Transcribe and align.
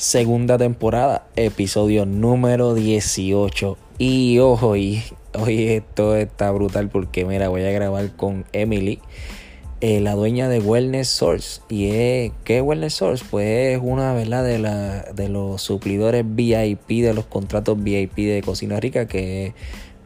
Segunda 0.00 0.56
temporada, 0.56 1.26
episodio 1.36 2.06
número 2.06 2.72
18. 2.72 3.76
Y 3.98 4.38
ojo, 4.38 4.74
y 4.74 5.02
hoy 5.38 5.68
esto 5.68 6.16
está 6.16 6.50
brutal 6.52 6.88
porque 6.88 7.26
mira, 7.26 7.50
voy 7.50 7.64
a 7.64 7.70
grabar 7.70 8.16
con 8.16 8.46
Emily, 8.54 8.98
eh, 9.82 10.00
la 10.00 10.14
dueña 10.14 10.48
de 10.48 10.58
Wellness 10.58 11.08
Source. 11.08 11.60
Y 11.68 11.90
es, 11.90 12.32
¿qué 12.44 12.56
es 12.56 12.62
Wellness 12.62 12.94
Source? 12.94 13.22
Pues 13.30 13.76
es 13.76 13.80
una 13.82 14.14
¿verdad? 14.14 14.42
De, 14.42 14.58
la, 14.58 15.02
de 15.02 15.28
los 15.28 15.60
suplidores 15.60 16.24
VIP, 16.26 17.02
de 17.02 17.12
los 17.12 17.26
contratos 17.26 17.76
VIP 17.82 18.16
de 18.20 18.42
Cocina 18.42 18.80
Rica, 18.80 19.06
que 19.06 19.48
es 19.48 19.54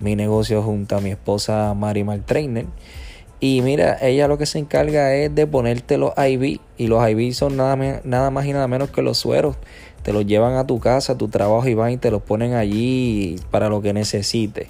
mi 0.01 0.17
negocio 0.17 0.61
junto 0.65 0.97
a 0.97 1.01
mi 1.01 1.11
esposa 1.11 1.73
Marimar 1.73 2.19
Trainer. 2.27 2.67
Y 3.39 3.61
mira, 3.61 3.99
ella 4.01 4.27
lo 4.27 4.39
que 4.39 4.47
se 4.47 4.59
encarga 4.59 5.15
es 5.15 5.35
de 5.35 5.47
ponerte 5.47 5.99
los 5.99 6.15
IV. 6.17 6.61
Y 6.79 6.87
los 6.87 7.07
IV 7.07 7.35
son 7.35 7.59
nada, 7.59 8.01
nada 8.03 8.31
más 8.31 8.47
y 8.47 8.55
nada 8.55 8.67
menos 8.69 8.91
que 8.91 9.03
los 9.03 9.19
sueros 9.19 9.57
te 10.05 10.13
los 10.13 10.27
llevan 10.27 10.55
a 10.55 10.67
tu 10.67 10.79
casa, 10.79 11.15
a 11.15 11.19
tu 11.19 11.29
trabajo 11.29 11.67
y 11.67 11.75
van 11.75 11.93
y 11.93 11.97
te 11.97 12.11
los 12.11 12.23
ponen 12.23 12.53
allí 12.53 13.37
para 13.51 13.69
lo 13.69 13.81
que 13.81 13.93
necesites. 13.93 14.69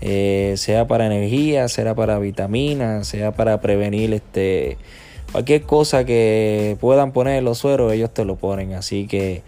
Eh, 0.00 0.54
sea 0.56 0.86
para 0.86 1.06
energía, 1.06 1.66
sea 1.66 1.96
para 1.96 2.20
vitaminas, 2.20 3.08
sea 3.08 3.32
para 3.32 3.60
prevenir 3.60 4.14
este 4.14 4.78
cualquier 5.32 5.62
cosa 5.62 6.04
que 6.04 6.76
puedan 6.80 7.10
poner 7.12 7.38
en 7.38 7.44
los 7.44 7.58
sueros, 7.58 7.92
ellos 7.92 8.14
te 8.14 8.24
lo 8.24 8.36
ponen. 8.36 8.74
Así 8.74 9.08
que 9.08 9.42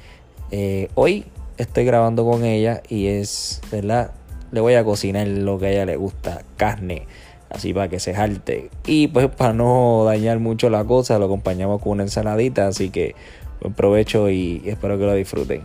eh, 0.51 0.89
hoy 0.97 1.25
estoy 1.59 1.85
grabando 1.85 2.25
con 2.25 2.45
ella 2.45 2.83
y 2.89 3.07
es, 3.07 3.61
¿verdad? 3.71 4.11
Le 4.51 4.61
voy 4.61 4.75
a 4.75 4.85
cocinar 4.85 5.29
lo 5.29 5.61
que 5.61 5.67
a 5.67 5.71
ella 5.71 5.87
le 5.87 5.95
gusta, 5.95 6.43
carne, 6.57 7.07
así 7.51 7.73
para 7.73 7.87
que 7.89 8.01
se 8.01 8.15
jalte. 8.15 8.69
Y 8.85 9.07
pues 9.07 9.29
para 9.29 9.53
no 9.53 10.03
dañar 10.05 10.41
mucho 10.41 10.71
la 10.71 10.83
cosa, 10.85 11.21
lo 11.21 11.27
acompañamos 11.27 11.81
con 11.81 11.93
una 11.93 12.03
ensaladita, 12.03 12.67
así 12.67 12.91
que 12.91 13.15
Buen 13.61 13.75
provecho 13.75 14.31
y 14.31 14.63
espero 14.65 14.99
que 14.99 15.05
lo 15.05 15.15
disfruten. 15.15 15.63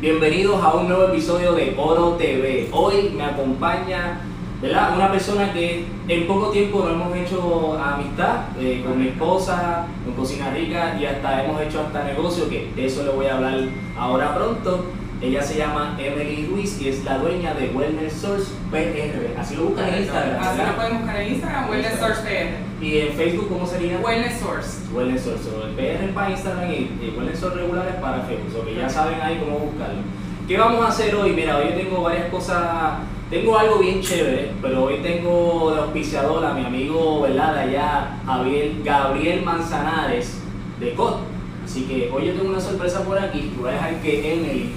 Bienvenidos 0.00 0.62
a 0.62 0.74
un 0.74 0.88
nuevo 0.88 1.08
episodio 1.08 1.52
de 1.52 1.74
Oro 1.76 2.12
TV. 2.12 2.68
Hoy 2.72 3.10
me 3.14 3.24
acompaña 3.24 4.20
¿verdad? 4.62 4.94
una 4.96 5.10
persona 5.10 5.52
que 5.52 5.84
en 6.08 6.26
poco 6.26 6.50
tiempo 6.50 6.78
nos 6.84 6.92
hemos 6.92 7.16
hecho 7.16 7.78
amistad 7.78 8.44
eh, 8.58 8.82
con 8.86 8.98
mi 8.98 9.08
esposa, 9.08 9.86
con 10.04 10.14
Cocina 10.14 10.50
Rica 10.50 10.96
y 10.98 11.04
hasta 11.04 11.44
hemos 11.44 11.60
hecho 11.60 11.80
hasta 11.80 12.04
negocio, 12.04 12.48
que 12.48 12.72
de 12.74 12.86
eso 12.86 13.02
le 13.02 13.10
voy 13.10 13.26
a 13.26 13.36
hablar 13.36 13.58
ahora 13.98 14.34
pronto. 14.34 14.84
Ella 15.20 15.42
se 15.42 15.58
llama 15.58 15.96
Emily 15.98 16.46
Ruiz 16.46 16.80
y 16.80 16.90
es 16.90 17.04
la 17.04 17.18
dueña 17.18 17.52
de 17.54 17.70
Wellness 17.70 18.12
Source 18.12 18.52
PR. 18.70 19.36
Así 19.36 19.56
lo 19.56 19.64
buscan 19.64 19.92
en 19.92 20.02
Instagram. 20.02 20.40
Así 20.40 20.58
lo 20.58 20.76
pueden 20.76 20.98
buscar 20.98 21.20
en 21.20 21.32
Instagram, 21.32 21.70
Wellness 21.70 21.98
Source 21.98 22.22
PR. 22.22 22.84
¿Y 22.84 22.98
en 22.98 23.12
Facebook 23.14 23.48
cómo 23.48 23.66
sería? 23.66 23.98
Wellness 23.98 24.38
Source. 24.38 24.78
Wellness 24.94 25.22
Source. 25.22 25.48
el 25.48 25.74
PR 25.74 26.14
para 26.14 26.30
Instagram 26.30 26.70
y, 26.70 27.14
Wellness 27.18 27.40
Source 27.40 27.58
regular 27.58 27.88
es 27.88 27.96
para 27.96 28.20
Facebook. 28.22 28.60
O 28.60 28.64
que 28.64 28.76
ya 28.76 28.88
saben 28.88 29.20
ahí 29.20 29.42
cómo 29.44 29.58
buscarlo. 29.58 30.02
¿Qué 30.46 30.56
vamos 30.56 30.84
a 30.84 30.88
hacer 30.88 31.12
hoy? 31.16 31.32
Mira, 31.32 31.58
hoy 31.58 31.72
tengo 31.76 32.00
varias 32.00 32.30
cosas. 32.30 32.98
Tengo 33.28 33.58
algo 33.58 33.80
bien 33.80 34.00
chévere, 34.00 34.52
pero 34.62 34.84
hoy 34.84 35.00
tengo 35.02 35.72
de 35.74 35.80
auspiciador 35.80 36.44
a 36.44 36.54
mi 36.54 36.64
amigo, 36.64 37.22
¿verdad? 37.22 37.54
De 37.54 37.60
allá, 37.60 38.20
Javier, 38.24 38.70
Gabriel 38.84 39.42
Manzanares 39.42 40.38
de 40.78 40.94
COD. 40.94 41.16
Así 41.64 41.82
que 41.82 42.08
hoy 42.14 42.26
yo 42.26 42.34
tengo 42.34 42.50
una 42.50 42.60
sorpresa 42.60 43.02
por 43.02 43.18
aquí. 43.18 43.52
Voy 43.58 43.68
a 43.68 43.72
dejar 43.72 44.00
que 44.00 44.32
Emily 44.32 44.72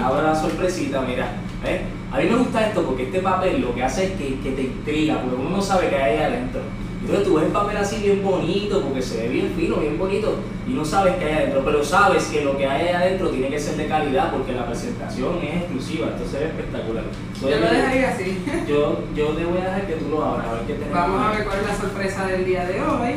Ahora 0.00 0.22
la 0.22 0.34
sorpresita, 0.34 1.00
mira. 1.02 1.28
¿ves? 1.62 1.80
A 2.12 2.18
mí 2.18 2.24
me 2.28 2.36
gusta 2.36 2.66
esto 2.66 2.82
porque 2.82 3.04
este 3.04 3.20
papel 3.20 3.60
lo 3.60 3.74
que 3.74 3.82
hace 3.82 4.04
es 4.04 4.12
que, 4.12 4.38
que 4.40 4.52
te 4.52 4.62
intriga, 4.62 5.20
porque 5.20 5.36
uno 5.36 5.56
no 5.56 5.62
sabe 5.62 5.88
qué 5.88 5.96
hay 5.96 6.18
adentro. 6.18 6.60
Entonces 7.02 7.26
tú 7.26 7.34
ves 7.34 7.46
el 7.46 7.52
papel 7.52 7.76
así 7.78 7.96
bien 8.00 8.22
bonito, 8.22 8.80
porque 8.80 9.02
se 9.02 9.22
ve 9.22 9.28
bien 9.28 9.52
fino, 9.56 9.76
bien 9.76 9.98
bonito, 9.98 10.36
y 10.68 10.72
no 10.72 10.84
sabes 10.84 11.16
qué 11.16 11.24
hay 11.24 11.32
adentro, 11.34 11.62
pero 11.64 11.82
sabes 11.82 12.24
que 12.26 12.44
lo 12.44 12.56
que 12.56 12.64
hay 12.64 12.88
adentro 12.88 13.30
tiene 13.30 13.48
que 13.48 13.58
ser 13.58 13.76
de 13.76 13.86
calidad 13.86 14.30
porque 14.30 14.52
la 14.52 14.66
presentación 14.66 15.38
es 15.42 15.62
exclusiva, 15.62 16.08
entonces 16.12 16.42
es 16.42 16.48
espectacular. 16.48 17.04
yo 17.40 17.48
lo 17.48 17.70
dejaría 17.70 18.10
así. 18.10 18.44
Yo, 18.68 19.00
yo 19.16 19.28
te 19.30 19.44
voy 19.44 19.58
a 19.58 19.64
dejar 19.64 19.86
que 19.88 19.94
tú 19.94 20.10
lo 20.10 20.24
abras, 20.24 20.46
a 20.46 20.52
ver 20.52 20.62
qué 20.62 20.74
tenemos. 20.74 20.94
Vamos 20.94 21.26
a 21.26 21.30
ver 21.32 21.44
cuál 21.44 21.58
es 21.58 21.66
la 21.66 21.76
sorpresa 21.76 22.26
del 22.26 22.44
día 22.44 22.64
de 22.66 22.80
hoy. 22.80 23.14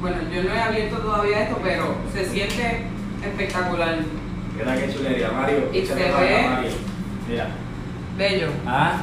Bueno, 0.00 0.16
yo 0.32 0.42
no 0.44 0.54
he 0.54 0.60
abierto 0.60 0.98
todavía 0.98 1.42
esto, 1.42 1.58
pero 1.60 1.96
se 2.14 2.24
siente 2.24 2.82
espectacular. 3.24 3.98
Mira 4.58 4.76
qué 4.76 4.92
chulería, 4.92 5.30
Mario. 5.30 5.70
Y 5.72 5.86
se 5.86 5.94
ve. 5.94 6.10
Mira. 7.28 7.46
Bello. 8.16 8.48
Ah. 8.66 9.02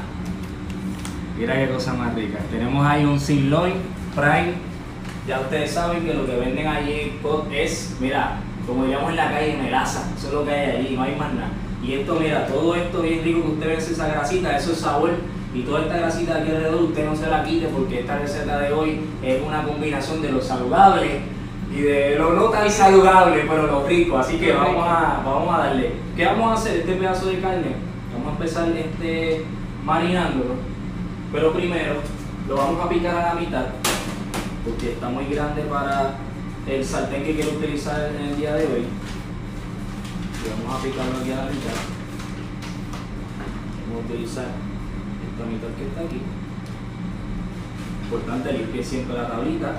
Mira 1.38 1.56
qué 1.56 1.74
cosa 1.74 1.94
más 1.94 2.14
rica. 2.14 2.40
Tenemos 2.52 2.86
ahí 2.86 3.06
un 3.06 3.20
sirloin 3.20 3.76
prime. 4.14 4.54
Ya 5.28 5.40
ustedes 5.40 5.72
saben 5.72 6.06
que 6.06 6.14
lo 6.14 6.26
que 6.26 6.36
venden 6.36 6.68
allí 6.68 7.20
es, 7.52 7.96
mira, 8.00 8.38
como 8.68 8.84
diríamos 8.84 9.10
en 9.12 9.16
la 9.16 9.32
calle, 9.32 9.58
melaza. 9.58 10.12
Eso 10.18 10.28
es 10.28 10.34
lo 10.34 10.46
que 10.46 10.52
hay 10.52 10.78
allí, 10.78 10.96
no 10.96 11.04
hay 11.04 11.16
más 11.16 11.34
nada. 11.34 11.50
Y 11.82 11.94
esto, 11.94 12.16
mira, 12.20 12.48
todo 12.48 12.76
esto 12.76 13.02
bien 13.02 13.24
rico 13.24 13.42
que 13.44 13.52
usted 13.52 13.68
ve 13.68 13.76
esa 13.76 14.08
grasita, 14.08 14.58
eso 14.58 14.74
es 14.74 14.80
sabor. 14.80 15.12
Y 15.54 15.62
toda 15.62 15.84
esta 15.84 15.98
grasita 15.98 16.36
aquí 16.36 16.52
alrededor 16.52 16.84
usted 16.84 17.06
no 17.06 17.16
se 17.16 17.28
la 17.28 17.44
quite 17.44 17.68
porque 17.68 18.02
esta 18.02 18.18
receta 18.18 18.60
de 18.60 18.74
hoy 18.74 19.00
es 19.24 19.42
una 19.42 19.64
combinación 19.64 20.22
de 20.22 20.32
lo 20.34 20.42
saludable 20.42 21.22
y 21.76 21.82
de 21.82 22.16
lo 22.16 22.34
no 22.34 22.46
tan 22.46 22.72
saludable, 22.72 23.44
pero 23.48 23.68
lo 23.68 23.86
rico. 23.86 24.18
Así 24.18 24.38
que 24.38 24.54
vamos 24.54 24.86
a, 24.88 25.22
vamos 25.26 25.54
a 25.54 25.58
darle. 25.66 25.92
¿Qué 26.16 26.26
vamos 26.26 26.52
a 26.52 26.54
hacer? 26.54 26.80
Este 26.80 26.96
pedazo 26.96 27.28
de 27.28 27.42
carne, 27.42 27.76
vamos 28.14 28.30
a 28.30 28.32
empezar 28.32 28.70
este, 28.70 29.44
marinándolo, 29.84 30.56
pero 31.34 31.52
primero 31.52 31.96
lo 32.48 32.56
vamos 32.56 32.86
a 32.86 32.90
picar 32.90 33.16
a 33.16 33.34
la 33.34 33.40
mitad, 33.42 33.66
porque 34.64 34.94
está 34.94 35.10
muy 35.10 35.26
grande 35.26 35.64
para 35.64 36.16
el 36.66 36.86
sartén 36.86 37.24
que 37.24 37.36
quiero 37.36 37.52
utilizar 37.52 38.10
en 38.16 38.30
el 38.30 38.38
día 38.38 38.54
de 38.54 38.66
hoy. 38.68 38.86
Y 40.42 40.64
vamos 40.64 40.80
a 40.80 40.84
picarlo 40.84 41.18
aquí 41.20 41.32
a 41.32 41.36
la 41.36 41.52
mitad. 41.52 41.76
Vamos 43.90 44.04
a 44.04 44.08
utilizar 44.08 44.46
esta 44.46 45.46
mitad 45.46 45.68
que 45.78 45.88
está 45.88 46.02
aquí. 46.02 46.22
Importante 48.04 48.54
limpiar 48.54 48.84
siempre 48.86 49.18
la 49.18 49.28
tablita 49.28 49.74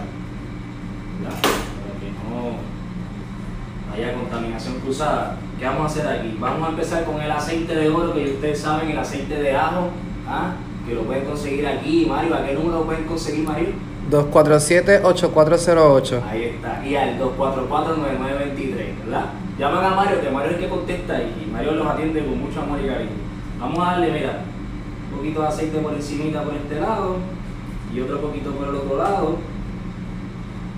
que 2.07 2.29
no 2.29 3.95
haya 3.95 4.15
contaminación 4.15 4.81
cruzada. 4.81 5.37
¿Qué 5.59 5.65
vamos 5.65 5.83
a 5.83 5.87
hacer 5.87 6.07
aquí? 6.07 6.37
Vamos 6.39 6.69
a 6.69 6.71
empezar 6.71 7.05
con 7.05 7.21
el 7.21 7.31
aceite 7.31 7.75
de 7.75 7.89
oro, 7.89 8.15
que 8.15 8.33
ustedes 8.33 8.61
saben, 8.61 8.91
el 8.91 8.99
aceite 8.99 9.35
de 9.35 9.57
ajo, 9.57 9.89
¿ah? 10.29 10.53
que 10.87 10.95
lo 10.95 11.03
pueden 11.03 11.25
conseguir 11.25 11.67
aquí. 11.67 12.07
Mario, 12.09 12.35
¿a 12.35 12.45
qué 12.45 12.55
número 12.55 12.81
lo 12.81 12.85
pueden 12.85 13.05
conseguir, 13.05 13.45
Mario? 13.45 13.69
247-8408. 14.11 16.23
Ahí 16.29 16.45
está, 16.45 16.87
y 16.87 16.95
al 16.95 17.19
244-9923, 17.19 19.05
¿verdad? 19.05 19.25
Llaman 19.59 19.85
a 19.85 19.97
Mario, 19.97 20.21
que 20.21 20.31
Mario 20.31 20.51
es 20.51 20.57
el 20.57 20.63
que 20.63 20.69
contesta 20.69 21.21
y 21.23 21.51
Mario 21.51 21.73
los 21.73 21.87
atiende 21.87 22.25
con 22.25 22.41
mucho 22.41 22.61
amor 22.61 22.79
y 22.85 22.87
cariño. 22.87 23.11
Vamos 23.59 23.79
a 23.79 23.93
darle, 23.93 24.13
mira, 24.13 24.41
un 25.11 25.17
poquito 25.17 25.41
de 25.41 25.49
aceite 25.49 25.79
por 25.79 25.95
encimita 25.95 26.43
por 26.43 26.53
este 26.55 26.81
lado 26.81 27.17
y 27.93 28.01
otro 28.01 28.21
poquito 28.21 28.51
por 28.51 28.69
el 28.69 28.75
otro 28.75 28.99
lado 28.99 29.39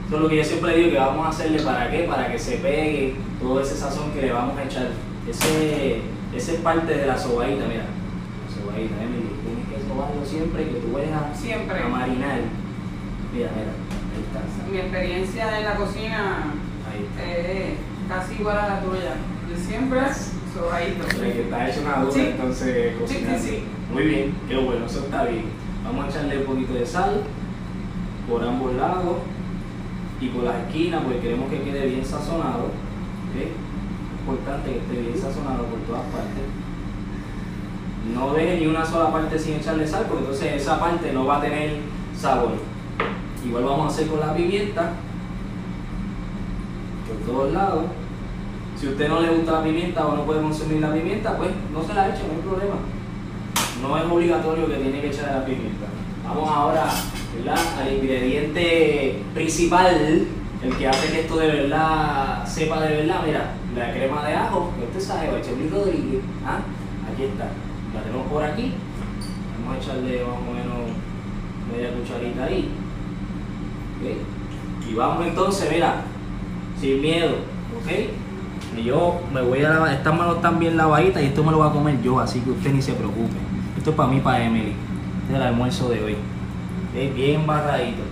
eso 0.08 0.16
es 0.16 0.22
lo 0.22 0.28
que 0.30 0.36
yo 0.38 0.44
siempre 0.44 0.74
digo 0.74 0.92
que 0.92 0.96
vamos 0.96 1.26
a 1.26 1.28
hacerle 1.28 1.60
para 1.60 1.90
qué, 1.90 2.04
para 2.04 2.32
que 2.32 2.38
se 2.38 2.56
pegue 2.56 3.14
todo 3.38 3.60
ese 3.60 3.76
sazón 3.76 4.10
que 4.12 4.22
le 4.22 4.32
vamos 4.32 4.56
a 4.56 4.64
echar. 4.64 4.88
Ese, 5.28 6.00
ese 6.34 6.54
es 6.54 6.60
parte 6.62 6.94
de 6.94 7.06
la 7.06 7.18
sobadita, 7.18 7.66
mira. 7.66 7.84
La 7.84 8.54
sobadita, 8.54 9.02
Emily, 9.02 9.28
tienes 9.44 9.68
que 9.68 9.86
sobarlo 9.86 10.24
siempre 10.24 10.64
que 10.64 10.80
tú 10.80 10.92
vayas 10.94 11.12
a, 11.12 11.34
siempre. 11.34 11.78
a 11.78 11.88
marinar. 11.88 12.40
Mira, 13.34 13.50
mira, 13.54 13.72
ahí 14.14 14.24
está. 14.24 14.70
Mi 14.72 14.78
experiencia 14.78 15.58
en 15.58 15.64
la 15.66 15.74
cocina 15.76 16.54
es 17.22 17.74
casi 18.08 18.40
igual 18.40 18.56
a 18.56 18.66
la 18.66 18.80
tuya. 18.80 19.12
Yo 19.50 19.56
siempre 19.62 20.00
sobadito. 20.54 21.06
O 21.06 21.10
sea, 21.10 21.32
que 21.34 21.42
está 21.42 21.68
hecho 21.68 21.80
una 21.82 21.96
duda, 22.02 22.22
entonces 22.22 22.96
cocinar. 22.96 23.38
Sí, 23.38 23.46
sí. 23.46 23.64
Muy 23.92 24.04
bien, 24.04 24.34
qué 24.48 24.56
bueno, 24.56 24.86
eso 24.86 25.00
está 25.00 25.24
bien. 25.24 25.44
Vamos 25.84 26.06
a 26.06 26.08
echarle 26.08 26.38
un 26.38 26.44
poquito 26.44 26.72
de 26.72 26.86
sal 26.86 27.24
por 28.26 28.42
ambos 28.42 28.74
lados. 28.74 29.18
Y 30.20 30.28
por 30.28 30.44
las 30.44 30.56
esquinas, 30.66 31.02
porque 31.02 31.20
queremos 31.20 31.48
que 31.50 31.62
quede 31.62 31.86
bien 31.86 32.04
sazonado. 32.04 32.70
Es 33.36 33.48
importante 34.20 34.70
que 34.70 34.78
esté 34.78 35.00
bien 35.00 35.16
sazonado 35.16 35.64
por 35.64 35.78
todas 35.80 36.02
partes. 36.06 36.44
No 38.14 38.32
deje 38.32 38.60
ni 38.60 38.66
una 38.66 38.84
sola 38.84 39.12
parte 39.12 39.38
sin 39.38 39.54
echarle 39.54 39.86
sal, 39.86 40.06
porque 40.08 40.24
entonces 40.24 40.62
esa 40.62 40.80
parte 40.80 41.12
no 41.12 41.26
va 41.26 41.38
a 41.38 41.40
tener 41.40 41.78
sabor. 42.16 42.52
Igual 43.46 43.64
vamos 43.64 43.86
a 43.86 43.94
hacer 43.94 44.08
con 44.08 44.20
la 44.20 44.34
pimienta, 44.34 44.92
por 47.06 47.16
todos 47.34 47.52
lados. 47.52 47.84
Si 48.76 48.86
a 48.86 48.90
usted 48.90 49.08
no 49.08 49.20
le 49.20 49.30
gusta 49.30 49.52
la 49.52 49.64
pimienta 49.64 50.06
o 50.06 50.16
no 50.16 50.22
puede 50.24 50.42
consumir 50.42 50.80
la 50.80 50.92
pimienta, 50.92 51.36
pues 51.36 51.50
no 51.72 51.82
se 51.82 51.94
la 51.94 52.08
eche, 52.08 52.22
no 52.26 52.34
hay 52.34 52.48
problema. 52.48 52.76
No 53.82 53.96
es 53.96 54.04
obligatorio 54.04 54.66
que 54.66 54.76
tiene 54.76 55.00
que 55.00 55.08
echar 55.08 55.32
la 55.32 55.44
pimienta. 55.44 55.86
Vamos 56.26 56.48
ahora 56.48 56.86
¿verdad? 57.38 57.58
al 57.80 57.92
ingrediente 57.92 59.22
principal, 59.34 60.26
el 60.62 60.76
que 60.76 60.88
hace 60.88 61.12
que 61.12 61.20
esto 61.20 61.36
de 61.36 61.46
verdad 61.46 62.46
sepa 62.46 62.80
de 62.80 62.96
verdad. 62.96 63.20
Mira, 63.24 63.54
la 63.76 63.92
crema 63.92 64.26
de 64.26 64.34
ajo, 64.34 64.72
que 64.78 64.84
usted 64.86 65.00
sabe, 65.00 65.30
Luis 65.30 65.70
Rodríguez. 65.70 66.20
¿ah? 66.44 66.60
Aquí 67.12 67.24
está. 67.24 67.50
La 67.94 68.02
tenemos 68.02 68.26
por 68.26 68.42
aquí. 68.42 68.72
Vamos 69.64 69.76
a 69.76 69.84
echarle 69.84 70.24
más 70.24 70.36
o 70.36 70.52
menos 70.52 70.78
media 71.72 71.90
cucharita 71.92 72.44
ahí. 72.44 72.70
Y 74.88 74.94
vamos 74.94 75.26
entonces, 75.26 75.70
mira, 75.70 76.02
sin 76.80 77.00
miedo, 77.00 77.36
¿ok? 77.76 78.78
Y 78.78 78.84
yo 78.84 79.20
me 79.32 79.42
voy 79.42 79.64
a 79.64 79.70
lavar, 79.70 79.92
estas 79.92 80.16
manos 80.16 80.36
están 80.36 80.58
bien 80.58 80.76
lavaditas 80.76 81.22
y 81.22 81.26
esto 81.26 81.42
me 81.42 81.50
lo 81.50 81.58
voy 81.58 81.68
a 81.68 81.72
comer 81.72 82.00
yo, 82.00 82.20
así 82.20 82.40
que 82.40 82.50
usted 82.50 82.72
ni 82.72 82.80
se 82.80 82.92
preocupe. 82.92 83.36
Esto 83.76 83.90
es 83.90 83.96
para 83.96 84.08
mí, 84.08 84.20
para 84.20 84.44
Emily. 84.44 84.72
Este 85.22 85.32
es 85.32 85.36
el 85.36 85.42
almuerzo 85.42 85.88
de 85.88 86.02
hoy. 86.02 86.16
Es 86.98 87.14
bien 87.14 87.46
barradito. 87.46 88.02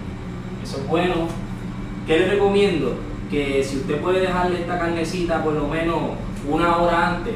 Eso 0.62 0.76
es 0.78 0.86
bueno. 0.86 1.14
¿Qué 2.06 2.20
le 2.20 2.28
recomiendo? 2.28 2.94
Que 3.28 3.64
si 3.64 3.78
usted 3.78 4.00
puede 4.00 4.20
dejarle 4.20 4.60
esta 4.60 4.78
carnecita 4.78 5.42
por 5.42 5.54
lo 5.54 5.66
menos 5.66 5.98
una 6.48 6.76
hora 6.76 7.16
antes, 7.16 7.34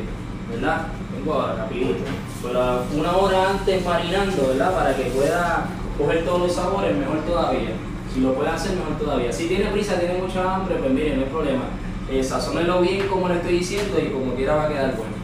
¿verdad? 0.49 0.87
Vengo 1.13 1.35
ahora 1.35 1.57
rapidito. 1.57 2.05
Pero 2.41 2.85
una 2.97 3.17
hora 3.17 3.51
antes 3.51 3.85
marinando, 3.85 4.47
¿verdad? 4.47 4.73
Para 4.73 4.95
que 4.95 5.03
pueda 5.05 5.67
coger 5.99 6.25
todos 6.25 6.41
los 6.43 6.53
sabores, 6.53 6.97
mejor 6.97 7.19
todavía. 7.27 7.71
Si 8.15 8.21
lo 8.21 8.33
puede 8.35 8.51
hacer, 8.51 8.77
mejor 8.77 8.97
todavía. 8.97 9.33
Si 9.33 9.49
tiene 9.49 9.67
prisa, 9.67 9.99
tiene 9.99 10.19
mucha 10.19 10.55
hambre, 10.55 10.77
pues 10.77 10.93
mire, 10.93 11.17
no 11.17 11.23
hay 11.23 11.29
problema. 11.29 11.63
Eh, 12.09 12.23
sazónelo 12.23 12.81
bien 12.81 13.09
como 13.09 13.29
le 13.29 13.37
estoy 13.37 13.59
diciendo 13.59 13.99
y 14.01 14.11
como 14.11 14.35
quiera 14.35 14.55
va 14.55 14.65
a 14.65 14.69
quedar 14.69 14.97
bueno. 14.97 15.20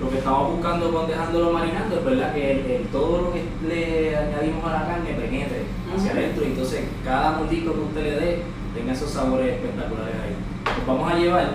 Lo 0.00 0.08
que 0.08 0.18
estamos 0.18 0.52
buscando 0.52 0.90
con 0.92 1.06
dejándolo 1.06 1.52
marinando 1.52 1.96
es 1.98 2.04
verdad 2.04 2.32
que 2.32 2.86
todo 2.90 3.22
lo 3.22 3.32
que 3.32 3.44
le 3.68 4.16
añadimos 4.16 4.64
a 4.64 4.72
la 4.72 4.86
carne 4.86 5.12
penetre 5.12 5.64
hacia 5.94 6.12
adentro 6.12 6.44
y 6.44 6.46
entonces 6.46 6.84
cada 7.04 7.32
mordito 7.32 7.74
que 7.74 7.80
usted 7.80 8.02
le 8.02 8.10
dé 8.12 8.42
tenga 8.74 8.92
esos 8.92 9.10
sabores 9.10 9.54
espectaculares 9.54 10.14
ahí. 10.14 10.34
Pues 10.64 10.86
vamos 10.86 11.12
a 11.12 11.16
llevar 11.16 11.50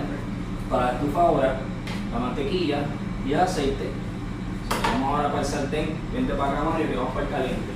para 0.70 0.84
la 0.84 0.92
estufa 0.92 1.20
ahora 1.20 1.60
la 2.12 2.18
mantequilla 2.18 2.84
y 3.26 3.32
el 3.32 3.40
aceite. 3.40 3.90
Vamos 4.92 5.08
ahora 5.08 5.28
para 5.28 5.40
el 5.40 5.46
sartén, 5.46 5.94
vente 6.12 6.34
para 6.34 6.52
acá 6.52 6.70
Mario 6.70 6.88
que 6.88 6.96
vamos 6.96 7.14
para 7.14 7.26
el 7.26 7.32
caliente. 7.32 7.75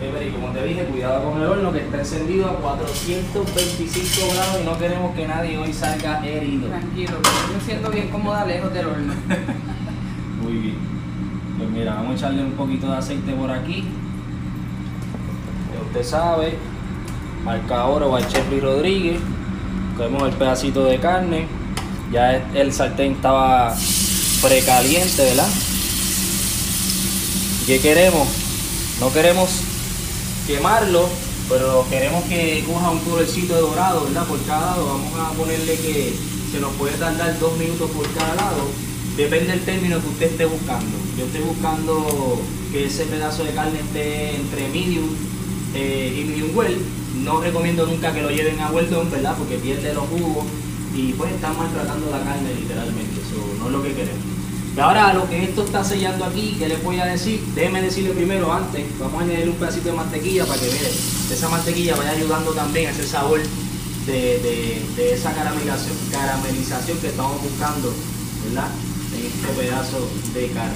Y 0.00 0.30
como 0.30 0.48
te 0.48 0.64
dije, 0.64 0.84
cuidado 0.84 1.30
con 1.30 1.42
el 1.42 1.46
horno 1.46 1.72
que 1.72 1.80
está 1.80 1.98
encendido 1.98 2.48
a 2.48 2.56
425 2.56 4.34
grados 4.34 4.60
y 4.62 4.64
no 4.64 4.78
queremos 4.78 5.14
que 5.14 5.28
nadie 5.28 5.58
hoy 5.58 5.74
salga 5.74 6.24
herido. 6.26 6.68
Tranquilo, 6.68 7.18
yo 7.52 7.60
siento 7.64 7.90
bien 7.90 8.08
cómoda 8.08 8.46
lejos 8.46 8.72
del 8.72 8.86
horno. 8.86 9.12
Muy 10.42 10.52
bien. 10.52 10.78
Pues 11.58 11.70
mira, 11.70 11.96
vamos 11.96 12.12
a 12.12 12.14
echarle 12.14 12.44
un 12.44 12.52
poquito 12.52 12.90
de 12.90 12.96
aceite 12.96 13.32
por 13.32 13.50
aquí. 13.50 13.84
usted 15.88 16.02
sabe, 16.02 16.56
marca 17.44 17.84
oro 17.84 18.16
al 18.16 18.26
Chef 18.26 18.46
Rodríguez. 18.62 19.20
Cogemos 19.98 20.22
el 20.22 20.34
pedacito 20.34 20.84
de 20.84 20.98
carne. 20.98 21.46
Ya 22.10 22.36
el 22.54 22.72
sartén 22.72 23.12
estaba 23.12 23.74
precaliente, 24.40 25.24
¿verdad? 25.24 25.48
¿Qué 27.66 27.78
queremos? 27.80 28.28
No 28.98 29.12
queremos 29.12 29.69
quemarlo, 30.50 31.08
pero 31.48 31.86
queremos 31.88 32.24
que 32.24 32.64
coja 32.66 32.90
un 32.90 32.98
colorcito 33.00 33.54
de 33.54 33.60
dorado, 33.60 34.04
¿verdad? 34.04 34.26
Por 34.26 34.42
cada 34.44 34.72
lado, 34.72 34.86
vamos 34.86 35.12
a 35.14 35.30
ponerle 35.32 35.76
que 35.76 36.12
se 36.50 36.58
nos 36.58 36.72
puede 36.72 36.94
tardar 36.94 37.38
dos 37.38 37.56
minutos 37.56 37.88
por 37.92 38.06
cada 38.14 38.34
lado. 38.34 38.66
Depende 39.16 39.52
del 39.52 39.60
término 39.60 40.00
que 40.00 40.08
usted 40.08 40.26
esté 40.26 40.46
buscando. 40.46 40.96
Yo 41.16 41.26
estoy 41.26 41.42
buscando 41.42 42.40
que 42.72 42.86
ese 42.86 43.04
pedazo 43.04 43.44
de 43.44 43.52
carne 43.52 43.78
esté 43.78 44.34
entre 44.34 44.68
medium 44.70 45.08
eh, 45.74 46.18
y 46.18 46.24
medium 46.24 46.56
well. 46.56 46.76
No 47.22 47.40
recomiendo 47.40 47.86
nunca 47.86 48.12
que 48.12 48.22
lo 48.22 48.30
lleven 48.30 48.58
a 48.60 48.70
well 48.70 48.88
¿verdad? 49.10 49.36
Porque 49.38 49.56
pierde 49.56 49.94
los 49.94 50.08
jugos 50.08 50.44
y 50.96 51.12
pues 51.12 51.32
están 51.32 51.56
maltratando 51.56 52.10
la 52.10 52.24
carne 52.24 52.54
literalmente. 52.58 53.20
Eso 53.20 53.38
no 53.60 53.66
es 53.66 53.72
lo 53.72 53.82
que 53.82 53.92
queremos. 53.92 54.39
Y 54.80 54.82
ahora 54.82 55.12
lo 55.12 55.28
que 55.28 55.44
esto 55.44 55.62
está 55.62 55.84
sellando 55.84 56.24
aquí, 56.24 56.56
¿qué 56.58 56.66
les 56.66 56.82
voy 56.82 56.98
a 56.98 57.04
decir? 57.04 57.44
Déjenme 57.54 57.82
decirle 57.82 58.12
primero 58.12 58.50
antes, 58.50 58.82
vamos 58.98 59.20
a 59.20 59.24
añadir 59.26 59.50
un 59.50 59.56
pedacito 59.56 59.90
de 59.90 59.94
mantequilla 59.94 60.46
para 60.46 60.58
que 60.58 60.68
vean, 60.68 60.92
esa 61.30 61.48
mantequilla 61.50 61.96
vaya 61.96 62.12
ayudando 62.12 62.52
también 62.52 62.86
a 62.86 62.90
ese 62.92 63.06
sabor 63.06 63.40
de, 64.06 65.12
esa 65.12 65.34
caramelización, 65.34 65.94
caramelización 66.10 66.96
que 66.96 67.08
estamos 67.08 67.42
buscando, 67.42 67.92
¿verdad? 68.46 68.68
En 69.18 69.26
este 69.26 69.60
pedazo 69.60 70.08
de 70.32 70.46
carne. 70.48 70.72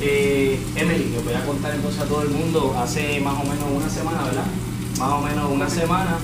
Eh, 0.00 0.58
Emily, 0.74 1.10
les 1.14 1.24
voy 1.24 1.34
a 1.34 1.46
contar 1.46 1.72
entonces 1.72 2.00
a 2.00 2.06
todo 2.06 2.22
el 2.22 2.30
mundo, 2.30 2.74
hace 2.82 3.20
más 3.20 3.34
o 3.34 3.44
menos 3.44 3.64
una 3.72 3.88
semana, 3.88 4.24
¿verdad? 4.24 4.46
Más 4.98 5.12
o 5.12 5.20
menos 5.20 5.48
una 5.52 5.70
semana, 5.70 6.18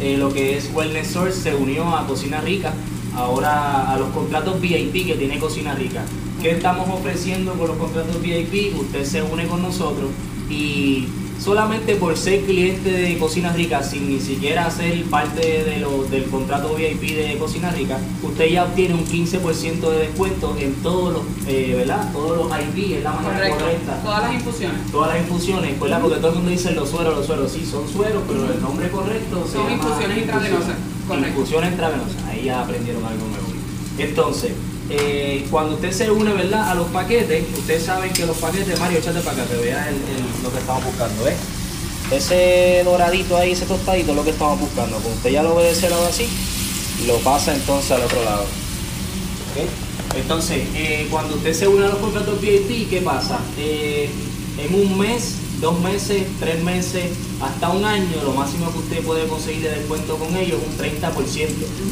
eh, 0.00 0.16
lo 0.16 0.32
que 0.32 0.56
es 0.56 0.70
Wellness 0.72 1.08
Source 1.08 1.40
se 1.40 1.56
unió 1.56 1.96
a 1.96 2.06
Cocina 2.06 2.40
Rica 2.40 2.72
ahora 3.16 3.90
a 3.90 3.98
los 3.98 4.10
contratos 4.10 4.60
VIP 4.60 5.04
que 5.04 5.16
tiene 5.16 5.40
Cocina 5.40 5.74
Rica. 5.74 6.04
¿Qué 6.40 6.52
estamos 6.52 6.88
ofreciendo 6.88 7.54
con 7.54 7.66
los 7.68 7.76
contratos 7.76 8.22
VIP? 8.22 8.78
Usted 8.78 9.04
se 9.04 9.22
une 9.22 9.48
con 9.48 9.60
nosotros 9.60 10.10
y 10.48 11.08
solamente 11.40 11.96
por 11.96 12.16
ser 12.16 12.44
cliente 12.44 12.90
de 12.92 13.18
Cocina 13.18 13.52
Rica, 13.52 13.82
sin 13.82 14.08
ni 14.08 14.20
siquiera 14.20 14.70
ser 14.70 15.02
parte 15.04 15.40
de 15.40 15.84
del 16.10 16.24
contrato 16.30 16.74
VIP 16.74 17.16
de 17.16 17.38
Cocina 17.38 17.70
Rica, 17.70 17.98
usted 18.22 18.50
ya 18.50 18.64
obtiene 18.64 18.94
un 18.94 19.04
15% 19.04 19.90
de 19.90 19.98
descuento 19.98 20.56
en 20.58 20.74
todos 20.76 21.12
los, 21.12 21.22
eh, 21.48 21.74
¿verdad? 21.76 22.12
Todos 22.12 22.36
los 22.36 22.60
IP, 22.60 22.98
es 22.98 23.02
la 23.04 23.12
manera 23.12 23.50
correcta. 23.50 24.00
Todas 24.02 24.22
las 24.22 24.34
infusiones. 24.34 24.92
Todas 24.92 25.14
las 25.14 25.20
infusiones, 25.20 25.80
¿verdad? 25.80 26.00
Porque 26.00 26.16
todo 26.16 26.28
el 26.28 26.34
mundo 26.36 26.50
dice 26.50 26.72
los 26.72 26.88
sueros, 26.88 27.16
los 27.16 27.26
sueros, 27.26 27.50
sí, 27.50 27.66
son 27.66 27.88
sueros, 27.88 28.22
pero 28.28 28.52
el 28.52 28.60
nombre 28.60 28.88
correcto 28.90 29.44
son 29.52 29.72
infusiones 29.72 30.18
intravenosas. 30.18 30.76
Infusiones 31.28 31.72
intravenosas, 31.72 32.22
ahí 32.28 32.44
ya 32.44 32.62
aprendieron 32.62 33.04
algo 33.04 33.26
nuevo. 33.26 33.48
Entonces, 33.98 34.52
eh, 34.90 35.46
cuando 35.50 35.74
usted 35.74 35.92
se 35.92 36.10
une 36.10 36.32
¿verdad? 36.32 36.70
a 36.70 36.74
los 36.74 36.86
paquetes, 36.88 37.44
ustedes 37.56 37.84
saben 37.84 38.12
que 38.12 38.26
los 38.26 38.36
paquetes, 38.38 38.78
Mario, 38.80 38.98
échate 38.98 39.20
para 39.20 39.42
acá, 39.42 39.50
que 39.50 39.56
veas 39.56 39.86
lo 40.42 40.50
que 40.50 40.58
estamos 40.58 40.84
buscando, 40.84 41.24
¿ves? 41.24 41.36
Ese 42.10 42.82
doradito 42.84 43.36
ahí, 43.36 43.52
ese 43.52 43.66
tostadito 43.66 44.12
es 44.12 44.16
lo 44.16 44.24
que 44.24 44.30
estamos 44.30 44.58
buscando. 44.58 44.96
Cuando 44.96 45.16
usted 45.16 45.30
ya 45.30 45.42
lo 45.42 45.54
ve 45.54 45.64
de 45.64 45.70
ese 45.72 45.90
lado 45.90 46.06
así, 46.06 46.26
lo 47.06 47.16
pasa 47.18 47.54
entonces 47.54 47.90
al 47.90 48.02
otro 48.02 48.24
lado. 48.24 48.46
Entonces, 50.16 50.62
eh, 50.74 51.06
cuando 51.10 51.36
usted 51.36 51.52
se 51.52 51.68
une 51.68 51.84
a 51.84 51.88
los 51.88 51.98
contratos 51.98 52.40
VIP, 52.40 52.88
¿qué 52.88 53.02
pasa? 53.02 53.40
Eh, 53.58 54.08
en 54.58 54.74
un 54.74 54.98
mes 54.98 55.34
dos 55.60 55.78
meses, 55.80 56.24
tres 56.40 56.62
meses, 56.62 57.10
hasta 57.40 57.68
un 57.70 57.84
año, 57.84 58.22
lo 58.24 58.32
máximo 58.32 58.70
que 58.72 58.78
usted 58.78 59.02
puede 59.04 59.26
conseguir 59.26 59.62
de 59.62 59.70
descuento 59.70 60.16
con 60.16 60.36
ellos 60.36 60.60
es 60.60 60.68
un 60.68 60.78
30%. 60.78 61.48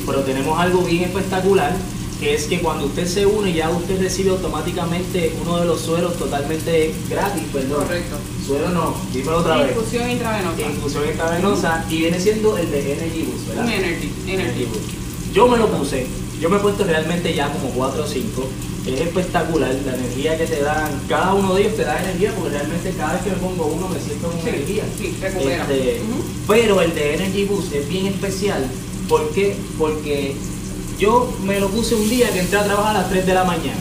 Pero 0.07 0.21
tenemos 0.21 0.59
algo 0.59 0.83
bien 0.83 1.05
espectacular, 1.05 1.75
que 2.19 2.35
es 2.35 2.45
que 2.45 2.61
cuando 2.61 2.87
usted 2.87 3.07
se 3.07 3.27
une 3.27 3.53
ya 3.53 3.71
usted 3.71 4.01
recibe 4.01 4.31
automáticamente 4.31 5.33
uno 5.43 5.59
de 5.59 5.67
los 5.67 5.81
sueros 5.81 6.17
totalmente 6.17 6.95
gratis, 7.11 7.43
perdón. 7.53 7.85
Correcto. 7.85 8.17
Suero 8.47 8.71
no, 8.71 8.95
dímelo 9.13 9.39
otra 9.39 9.59
vez. 9.59 9.77
Infusión 9.77 10.11
intravenosa. 10.11 10.63
Infusión 10.63 11.05
intravenosa 11.11 11.85
y 11.91 11.97
viene 11.99 12.21
siendo 12.21 12.57
el 12.57 12.71
de 12.71 12.93
Energy 12.93 13.23
Boost, 13.23 13.49
¿verdad? 13.49 13.65
Un 13.65 13.71
Energy, 13.73 14.13
Energy. 14.27 14.65
Boost. 14.65 15.35
Yo 15.35 15.49
me 15.49 15.59
lo 15.59 15.69
puse, 15.69 16.07
yo 16.41 16.49
me 16.49 16.57
he 16.57 16.61
puesto 16.61 16.85
realmente 16.85 17.35
ya 17.35 17.53
como 17.53 17.69
4 17.71 18.03
o 18.03 18.07
5 18.07 18.49
es 18.87 19.01
espectacular 19.01 19.75
la 19.85 19.97
energía 19.97 20.39
que 20.39 20.47
te 20.47 20.63
dan. 20.63 20.91
Cada 21.09 21.35
uno 21.35 21.55
de 21.55 21.63
ellos 21.63 21.77
te 21.77 21.85
da 21.85 22.01
energía 22.03 22.33
porque 22.35 22.51
realmente 22.51 22.93
cada 22.97 23.15
vez 23.15 23.23
que 23.23 23.31
me 23.31 23.37
pongo 23.37 23.67
uno 23.67 23.89
me 23.89 23.99
siento 23.99 24.29
con 24.31 24.49
energía. 24.49 24.85
Sí, 24.97 25.17
este, 25.23 26.01
Pero 26.47 26.81
el 26.81 26.95
de 26.95 27.15
Energy 27.15 27.45
Boost 27.45 27.75
es 27.75 27.89
bien 27.89 28.07
especial. 28.07 28.65
¿Por 29.09 29.31
qué? 29.31 29.57
Porque 29.77 30.37
yo 30.99 31.33
me 31.45 31.61
lo 31.61 31.69
puse 31.69 31.95
un 31.95 32.09
día 32.09 32.33
que 32.33 32.41
entré 32.41 32.59
a 32.59 32.65
trabajar 32.65 32.97
a 32.97 33.01
las 33.01 33.11
3 33.11 33.27
de 33.27 33.35
la 33.35 33.45
mañana. 33.45 33.81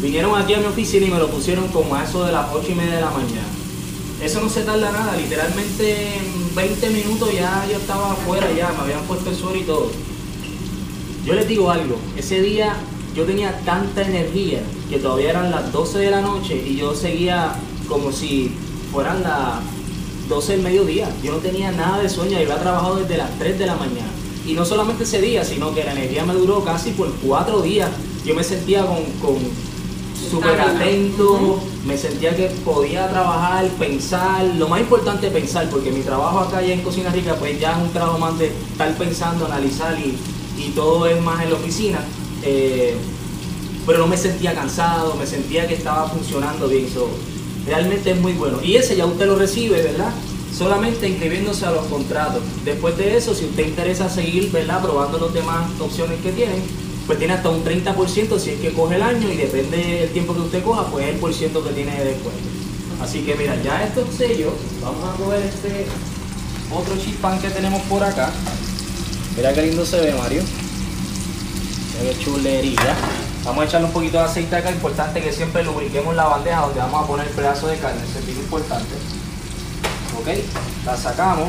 Vinieron 0.00 0.40
aquí 0.40 0.54
a 0.54 0.58
mi 0.58 0.66
oficina 0.66 1.06
y 1.06 1.10
me 1.10 1.18
lo 1.18 1.28
pusieron 1.28 1.68
como 1.68 1.94
a 1.94 2.04
eso 2.04 2.24
de 2.24 2.32
las 2.32 2.46
8 2.52 2.72
y 2.72 2.74
media 2.74 2.96
de 2.96 3.00
la 3.02 3.10
mañana. 3.10 3.46
Eso 4.22 4.40
no 4.40 4.48
se 4.48 4.62
tarda 4.62 4.90
nada, 4.92 5.16
literalmente 5.16 6.16
en 6.16 6.54
20 6.54 6.90
minutos 6.90 7.32
ya 7.32 7.66
yo 7.70 7.76
estaba 7.76 8.12
afuera 8.12 8.46
ya, 8.56 8.72
me 8.72 8.82
habían 8.82 9.02
puesto 9.02 9.30
el 9.30 9.36
suelo 9.36 9.58
y 9.58 9.62
todo. 9.62 9.90
Yo 11.24 11.34
les 11.34 11.46
digo 11.46 11.70
algo, 11.70 11.96
ese 12.16 12.40
día 12.40 12.76
yo 13.14 13.24
tenía 13.24 13.60
tanta 13.64 14.02
energía 14.02 14.62
que 14.88 14.98
todavía 14.98 15.30
eran 15.30 15.50
las 15.50 15.72
12 15.72 15.98
de 15.98 16.10
la 16.10 16.20
noche 16.20 16.54
y 16.66 16.76
yo 16.76 16.94
seguía 16.94 17.54
como 17.88 18.10
si 18.10 18.52
fueran 18.92 19.22
las 19.22 19.60
12 20.28 20.52
del 20.52 20.62
mediodía. 20.62 21.08
Yo 21.22 21.32
no 21.32 21.38
tenía 21.38 21.72
nada 21.72 22.00
de 22.00 22.08
sueño, 22.08 22.32
yo 22.32 22.38
había 22.38 22.60
trabajado 22.60 22.96
desde 22.96 23.18
las 23.18 23.38
3 23.38 23.58
de 23.58 23.66
la 23.66 23.74
mañana. 23.74 24.21
Y 24.46 24.54
no 24.54 24.64
solamente 24.64 25.04
ese 25.04 25.20
día, 25.20 25.44
sino 25.44 25.74
que 25.74 25.84
la 25.84 25.92
energía 25.92 26.24
me 26.24 26.34
duró 26.34 26.64
casi 26.64 26.90
por 26.90 27.12
4 27.24 27.62
días. 27.62 27.90
Yo 28.24 28.34
me 28.34 28.42
sentía 28.42 28.84
con, 28.84 29.04
con 29.20 29.38
súper 30.30 30.60
atento, 30.60 31.60
me 31.86 31.96
sentía 31.98 32.34
que 32.34 32.46
podía 32.64 33.08
trabajar, 33.08 33.68
pensar, 33.78 34.44
lo 34.56 34.68
más 34.68 34.80
importante 34.80 35.26
es 35.26 35.32
pensar, 35.32 35.68
porque 35.68 35.90
mi 35.90 36.00
trabajo 36.00 36.40
acá 36.40 36.62
ya 36.62 36.72
en 36.74 36.82
Cocina 36.82 37.10
Rica 37.10 37.34
pues 37.34 37.58
ya 37.60 37.72
es 37.72 37.78
un 37.78 37.92
trabajo 37.92 38.18
más 38.18 38.38
de 38.38 38.46
estar 38.46 38.96
pensando, 38.96 39.46
analizar 39.46 39.98
y, 39.98 40.16
y 40.58 40.70
todo 40.70 41.06
es 41.06 41.20
más 41.20 41.42
en 41.42 41.50
la 41.50 41.56
oficina. 41.56 42.00
Eh, 42.42 42.96
pero 43.86 43.98
no 43.98 44.06
me 44.06 44.16
sentía 44.16 44.54
cansado, 44.54 45.14
me 45.16 45.26
sentía 45.26 45.66
que 45.66 45.74
estaba 45.74 46.08
funcionando 46.08 46.68
bien. 46.68 46.88
So, 46.92 47.08
realmente 47.66 48.12
es 48.12 48.20
muy 48.20 48.32
bueno. 48.32 48.58
Y 48.62 48.76
ese 48.76 48.96
ya 48.96 49.06
usted 49.06 49.26
lo 49.26 49.36
recibe, 49.36 49.82
¿verdad? 49.82 50.12
Solamente 50.56 51.08
inscribiéndose 51.08 51.64
a 51.66 51.70
los 51.70 51.86
contratos. 51.86 52.42
Después 52.64 52.96
de 52.98 53.16
eso, 53.16 53.34
si 53.34 53.46
usted 53.46 53.66
interesa 53.66 54.08
seguir, 54.08 54.50
¿verdad? 54.52 54.82
Probando 54.82 55.18
las 55.18 55.32
demás 55.32 55.68
opciones 55.80 56.20
que 56.20 56.32
tienen, 56.32 56.62
pues 57.06 57.18
tiene 57.18 57.34
hasta 57.34 57.48
un 57.48 57.64
30% 57.64 58.38
si 58.38 58.50
es 58.50 58.60
que 58.60 58.72
coge 58.72 58.96
el 58.96 59.02
año 59.02 59.30
y 59.30 59.36
depende 59.36 59.76
del 59.76 60.10
tiempo 60.10 60.34
que 60.34 60.40
usted 60.40 60.62
coja, 60.62 60.86
pues 60.86 61.06
es 61.06 61.14
el 61.14 61.20
por 61.20 61.32
ciento 61.32 61.64
que 61.64 61.70
tiene 61.70 61.98
de 61.98 62.04
descuento. 62.04 62.48
Así 63.02 63.22
que 63.22 63.34
mira, 63.34 63.60
ya 63.62 63.82
estos 63.82 64.14
sellos, 64.14 64.52
vamos 64.80 65.02
a 65.08 65.16
coger 65.16 65.42
este 65.42 65.86
otro 66.70 66.96
chipán 66.96 67.40
que 67.40 67.50
tenemos 67.50 67.82
por 67.82 68.04
acá. 68.04 68.30
Mira 69.36 69.52
qué 69.52 69.62
lindo 69.62 69.84
se 69.84 70.00
ve, 70.00 70.14
Mario. 70.14 70.42
Qué 72.00 72.24
chulería. 72.24 72.96
Vamos 73.44 73.64
a 73.64 73.66
echarle 73.66 73.88
un 73.88 73.92
poquito 73.92 74.18
de 74.18 74.24
aceite 74.24 74.54
acá, 74.54 74.70
importante 74.70 75.20
que 75.20 75.32
siempre 75.32 75.64
lubriquemos 75.64 76.14
la 76.14 76.24
bandeja 76.24 76.60
donde 76.60 76.78
vamos 76.78 77.02
a 77.02 77.06
poner 77.06 77.26
el 77.26 77.32
pedazo 77.32 77.66
de 77.66 77.78
carne, 77.78 78.00
eso 78.04 78.18
es 78.20 78.38
importante. 78.38 78.94
Ok, 80.22 80.28
la 80.86 80.96
sacamos 80.96 81.48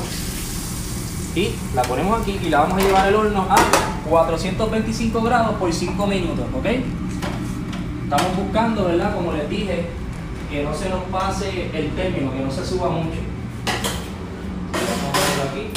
y 1.36 1.52
la 1.76 1.84
ponemos 1.84 2.20
aquí 2.20 2.40
y 2.44 2.50
la 2.50 2.62
vamos 2.62 2.82
a 2.82 2.84
llevar 2.84 3.06
al 3.06 3.16
horno 3.16 3.46
a 3.48 3.56
425 4.10 5.22
grados 5.22 5.58
por 5.58 5.72
5 5.72 6.08
minutos, 6.08 6.46
¿ok? 6.58 6.66
Estamos 8.06 8.36
buscando, 8.36 8.86
¿verdad? 8.86 9.14
Como 9.14 9.32
les 9.34 9.48
dije, 9.48 9.90
que 10.50 10.64
no 10.64 10.74
se 10.74 10.90
nos 10.90 11.04
pase 11.04 11.70
el 11.72 11.92
término, 11.92 12.34
que 12.34 12.40
no 12.40 12.50
se 12.50 12.66
suba 12.66 12.90
mucho. 12.90 13.20
Vamos 14.74 15.06
a 15.06 15.12
ponerlo 15.22 15.44
aquí. 15.52 15.70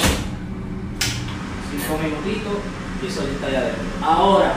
5 1.86 1.98
minutitos 2.02 2.54
y 3.02 3.06
eso 3.08 3.24
ya 3.24 3.32
está 3.32 3.50
ya 3.50 3.58
adentro. 3.58 3.82
Ahora, 4.02 4.54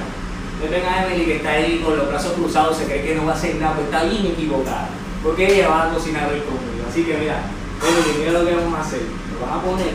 ven 0.61 0.85
a 0.85 1.05
Emily 1.05 1.25
que 1.25 1.35
está 1.35 1.49
ahí 1.49 1.81
con 1.83 1.97
los 1.97 2.07
brazos 2.07 2.31
cruzados, 2.31 2.77
se 2.77 2.85
cree 2.85 3.03
que 3.03 3.15
no 3.15 3.25
va 3.25 3.33
a 3.33 3.35
hacer 3.35 3.55
nada, 3.55 3.73
pues 3.73 3.87
está 3.87 4.05
bien 4.05 4.27
equivocada. 4.27 4.87
Porque 5.21 5.45
ella 5.45 5.67
va 5.67 5.83
a 5.87 5.93
cocinar 5.93 6.31
hoy 6.31 6.39
conmigo. 6.39 6.87
Así 6.89 7.03
que 7.03 7.17
mira, 7.17 7.43
Emily, 7.81 8.19
mira 8.19 8.31
lo 8.39 8.45
que 8.45 8.55
vamos 8.55 8.79
a 8.79 8.81
hacer. 8.81 9.01
Lo 9.33 9.45
vas 9.45 9.57
a 9.57 9.61
poner 9.61 9.93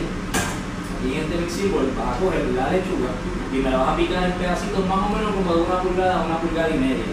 aquí 1.05 1.15
en 1.15 1.23
este 1.23 1.37
mixer 1.37 1.69
vas 1.97 2.17
a 2.17 2.19
coger 2.19 2.45
la 2.55 2.71
lechuga 2.71 3.11
y 3.53 3.57
me 3.57 3.69
la 3.69 3.77
vas 3.77 3.89
a 3.89 3.97
picar 3.97 4.23
en 4.23 4.31
pedacitos 4.33 4.85
más 4.87 4.97
o 5.05 5.09
menos 5.09 5.31
como 5.33 5.53
de 5.53 5.61
una 5.61 5.81
pulgada 5.81 6.21
a 6.21 6.25
una 6.25 6.39
pulgada 6.39 6.69
y 6.69 6.79
media. 6.79 7.05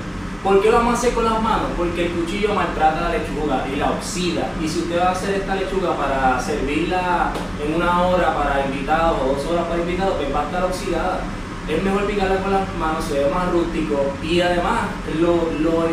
¿Por 0.43 0.61
qué 0.61 0.71
lo 0.73 0.79
vamos 0.79 0.95
a 0.95 0.99
hacer 0.99 1.15
con 1.15 1.25
las 1.25 1.41
manos? 1.41 1.71
Porque 1.77 2.07
el 2.07 2.13
cuchillo 2.13 2.53
maltrata 2.53 3.01
la 3.03 3.11
lechuga 3.11 3.65
y 3.73 3.77
la 3.77 3.93
oxida. 3.93 4.51
Y 4.61 4.67
si 4.67 4.81
usted 4.81 4.99
va 4.99 5.11
a 5.11 5.13
hacer 5.13 5.35
esta 5.35 5.55
lechuga 5.55 5.97
para 5.97 6.41
servirla 6.41 7.31
en 7.65 7.75
una 7.75 8.03
hora 8.03 8.35
para 8.35 8.67
invitados 8.67 9.21
o 9.23 9.35
dos 9.35 9.47
horas 9.47 9.67
para 9.67 9.83
invitados, 9.83 10.17
pues 10.17 10.35
va 10.35 10.41
a 10.41 10.45
estar 10.47 10.65
oxidada. 10.65 11.21
Es 11.69 11.81
mejor 11.81 12.07
picarla 12.07 12.43
con 12.43 12.51
las 12.51 12.67
manos, 12.77 13.05
se 13.05 13.23
ve 13.23 13.31
más 13.31 13.53
rústico 13.53 14.05
y 14.21 14.41
además 14.41 14.81
lo, 15.21 15.53
lo, 15.61 15.87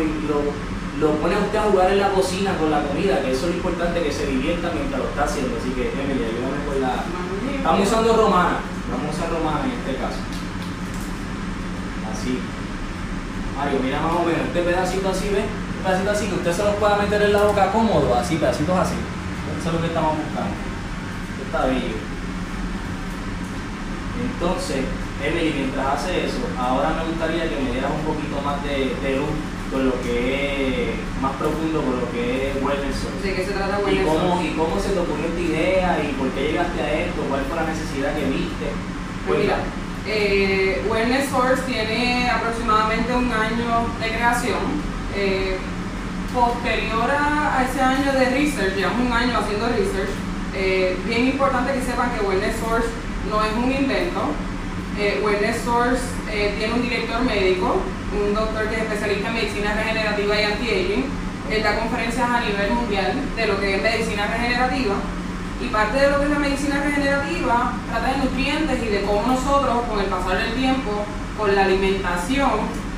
lo 1.00 1.16
pone 1.16 1.34
usted 1.38 1.58
a 1.58 1.62
jugar 1.62 1.90
en 1.92 1.98
la 1.98 2.10
cocina 2.10 2.56
con 2.58 2.70
la 2.70 2.82
comida, 2.82 3.22
que 3.22 3.32
eso 3.32 3.46
es 3.46 3.52
lo 3.52 3.56
importante, 3.56 4.02
que 4.02 4.12
se 4.12 4.26
divierta 4.26 4.70
mientras 4.74 5.00
lo 5.00 5.08
está 5.08 5.24
haciendo. 5.24 5.56
Así 5.56 5.70
que, 5.70 5.88
Emily, 5.96 6.28
ayúdame 6.28 6.60
con 6.68 6.80
la... 6.80 6.92
Estamos 7.56 7.88
usando 7.88 8.16
romana, 8.16 8.60
vamos 8.92 9.08
a 9.08 9.16
usar 9.16 9.30
romana 9.32 9.64
en 9.64 9.80
este 9.80 9.96
caso. 9.96 10.20
Así. 12.12 12.38
Mario, 13.56 13.80
mira 13.82 14.00
más 14.00 14.12
o 14.12 14.24
menos, 14.24 14.44
este 14.44 14.60
pedacito 14.60 15.08
así, 15.08 15.28
¿ves? 15.32 15.48
Este 15.48 15.82
pedacito 15.84 16.10
así, 16.10 16.26
que 16.28 16.34
usted 16.34 16.52
se 16.52 16.64
los 16.64 16.74
pueda 16.76 16.96
meter 16.96 17.22
en 17.22 17.32
la 17.32 17.42
boca 17.44 17.72
cómodo, 17.72 18.14
así, 18.14 18.36
pedacitos 18.36 18.76
así. 18.76 18.96
Eso 19.58 19.68
es 19.68 19.74
lo 19.74 19.80
que 19.80 19.88
estamos 19.88 20.16
buscando. 20.20 20.52
Esto 20.52 21.42
está 21.48 21.64
bello. 21.64 21.96
Entonces, 24.20 24.84
Emily, 25.24 25.52
mientras 25.64 25.96
hace 25.96 26.26
eso, 26.26 26.44
ahora 26.60 26.92
me 26.92 27.08
gustaría 27.08 27.48
que 27.48 27.56
me 27.56 27.72
dieras 27.72 27.90
un 27.90 28.04
poquito 28.04 28.36
más 28.44 28.62
de, 28.62 28.96
de 29.00 29.16
luz 29.16 29.32
con 29.70 29.86
lo 29.86 30.02
que 30.02 30.90
es 30.90 31.22
más 31.22 31.32
profundo 31.36 31.82
con 31.82 32.00
lo 32.00 32.10
que 32.12 32.50
es 32.50 32.62
Wellness 32.62 32.96
Source. 32.96 33.22
¿De 33.22 33.34
qué 33.34 33.44
se 33.44 33.52
trata 33.52 33.80
¿Y 33.80 33.84
Wellness 33.84 34.06
cómo, 34.06 34.28
Source? 34.28 34.44
¿Y 34.46 34.50
cómo 34.54 34.80
se 34.80 34.88
te 34.90 34.98
ocurrió 34.98 35.26
esta 35.26 35.40
idea 35.40 36.02
y 36.02 36.12
por 36.14 36.28
qué 36.30 36.40
llegaste 36.48 36.80
a 36.82 36.92
esto? 37.06 37.22
¿Cuál 37.28 37.42
fue 37.46 37.56
la 37.56 37.66
necesidad 37.70 38.16
que 38.16 38.24
viste? 38.24 38.66
Pues 39.26 39.40
mira, 39.40 39.58
eh, 40.06 40.82
Wellness 40.88 41.28
Source 41.30 41.62
tiene 41.66 42.30
aproximadamente 42.30 43.14
un 43.14 43.30
año 43.32 43.86
de 44.00 44.08
creación. 44.08 44.58
Eh, 45.14 45.56
posterior 46.32 47.10
a, 47.10 47.58
a 47.58 47.64
ese 47.64 47.80
año 47.80 48.12
de 48.12 48.30
research, 48.30 48.76
llevamos 48.76 49.06
un 49.06 49.12
año 49.12 49.38
haciendo 49.38 49.66
research, 49.66 50.10
eh, 50.54 50.96
bien 51.06 51.26
importante 51.26 51.72
que 51.72 51.82
sepan 51.82 52.10
que 52.12 52.24
Wellness 52.24 52.56
Source 52.60 52.88
no 53.28 53.42
es 53.44 53.52
un 53.56 53.70
invento. 53.72 54.30
Eh, 54.98 55.20
Wellness 55.24 55.62
Source 55.64 56.02
eh, 56.30 56.54
tiene 56.58 56.74
un 56.74 56.82
director 56.82 57.22
médico, 57.22 57.76
un 58.12 58.34
doctor 58.34 58.68
que 58.68 58.76
es 58.76 58.82
especialista 58.82 59.28
en 59.28 59.34
medicina 59.34 59.74
regenerativa 59.74 60.40
y 60.40 60.44
anti-aging. 60.44 61.04
Da 61.62 61.74
conferencias 61.80 62.30
a 62.30 62.40
nivel 62.40 62.70
mundial 62.70 63.12
de 63.34 63.46
lo 63.46 63.58
que 63.60 63.74
es 63.76 63.82
medicina 63.82 64.26
regenerativa. 64.28 64.94
Y 65.60 65.66
parte 65.66 65.98
de 66.00 66.10
lo 66.10 66.18
que 66.18 66.24
es 66.24 66.30
la 66.30 66.38
medicina 66.38 66.80
regenerativa 66.82 67.72
trata 67.90 68.06
de 68.12 68.18
nutrientes 68.18 68.82
y 68.82 68.86
de 68.86 69.02
cómo 69.02 69.26
nosotros, 69.26 69.82
con 69.90 69.98
el 70.00 70.06
pasar 70.06 70.38
del 70.38 70.54
tiempo, 70.54 71.04
con 71.36 71.54
la 71.54 71.64
alimentación, 71.64 72.50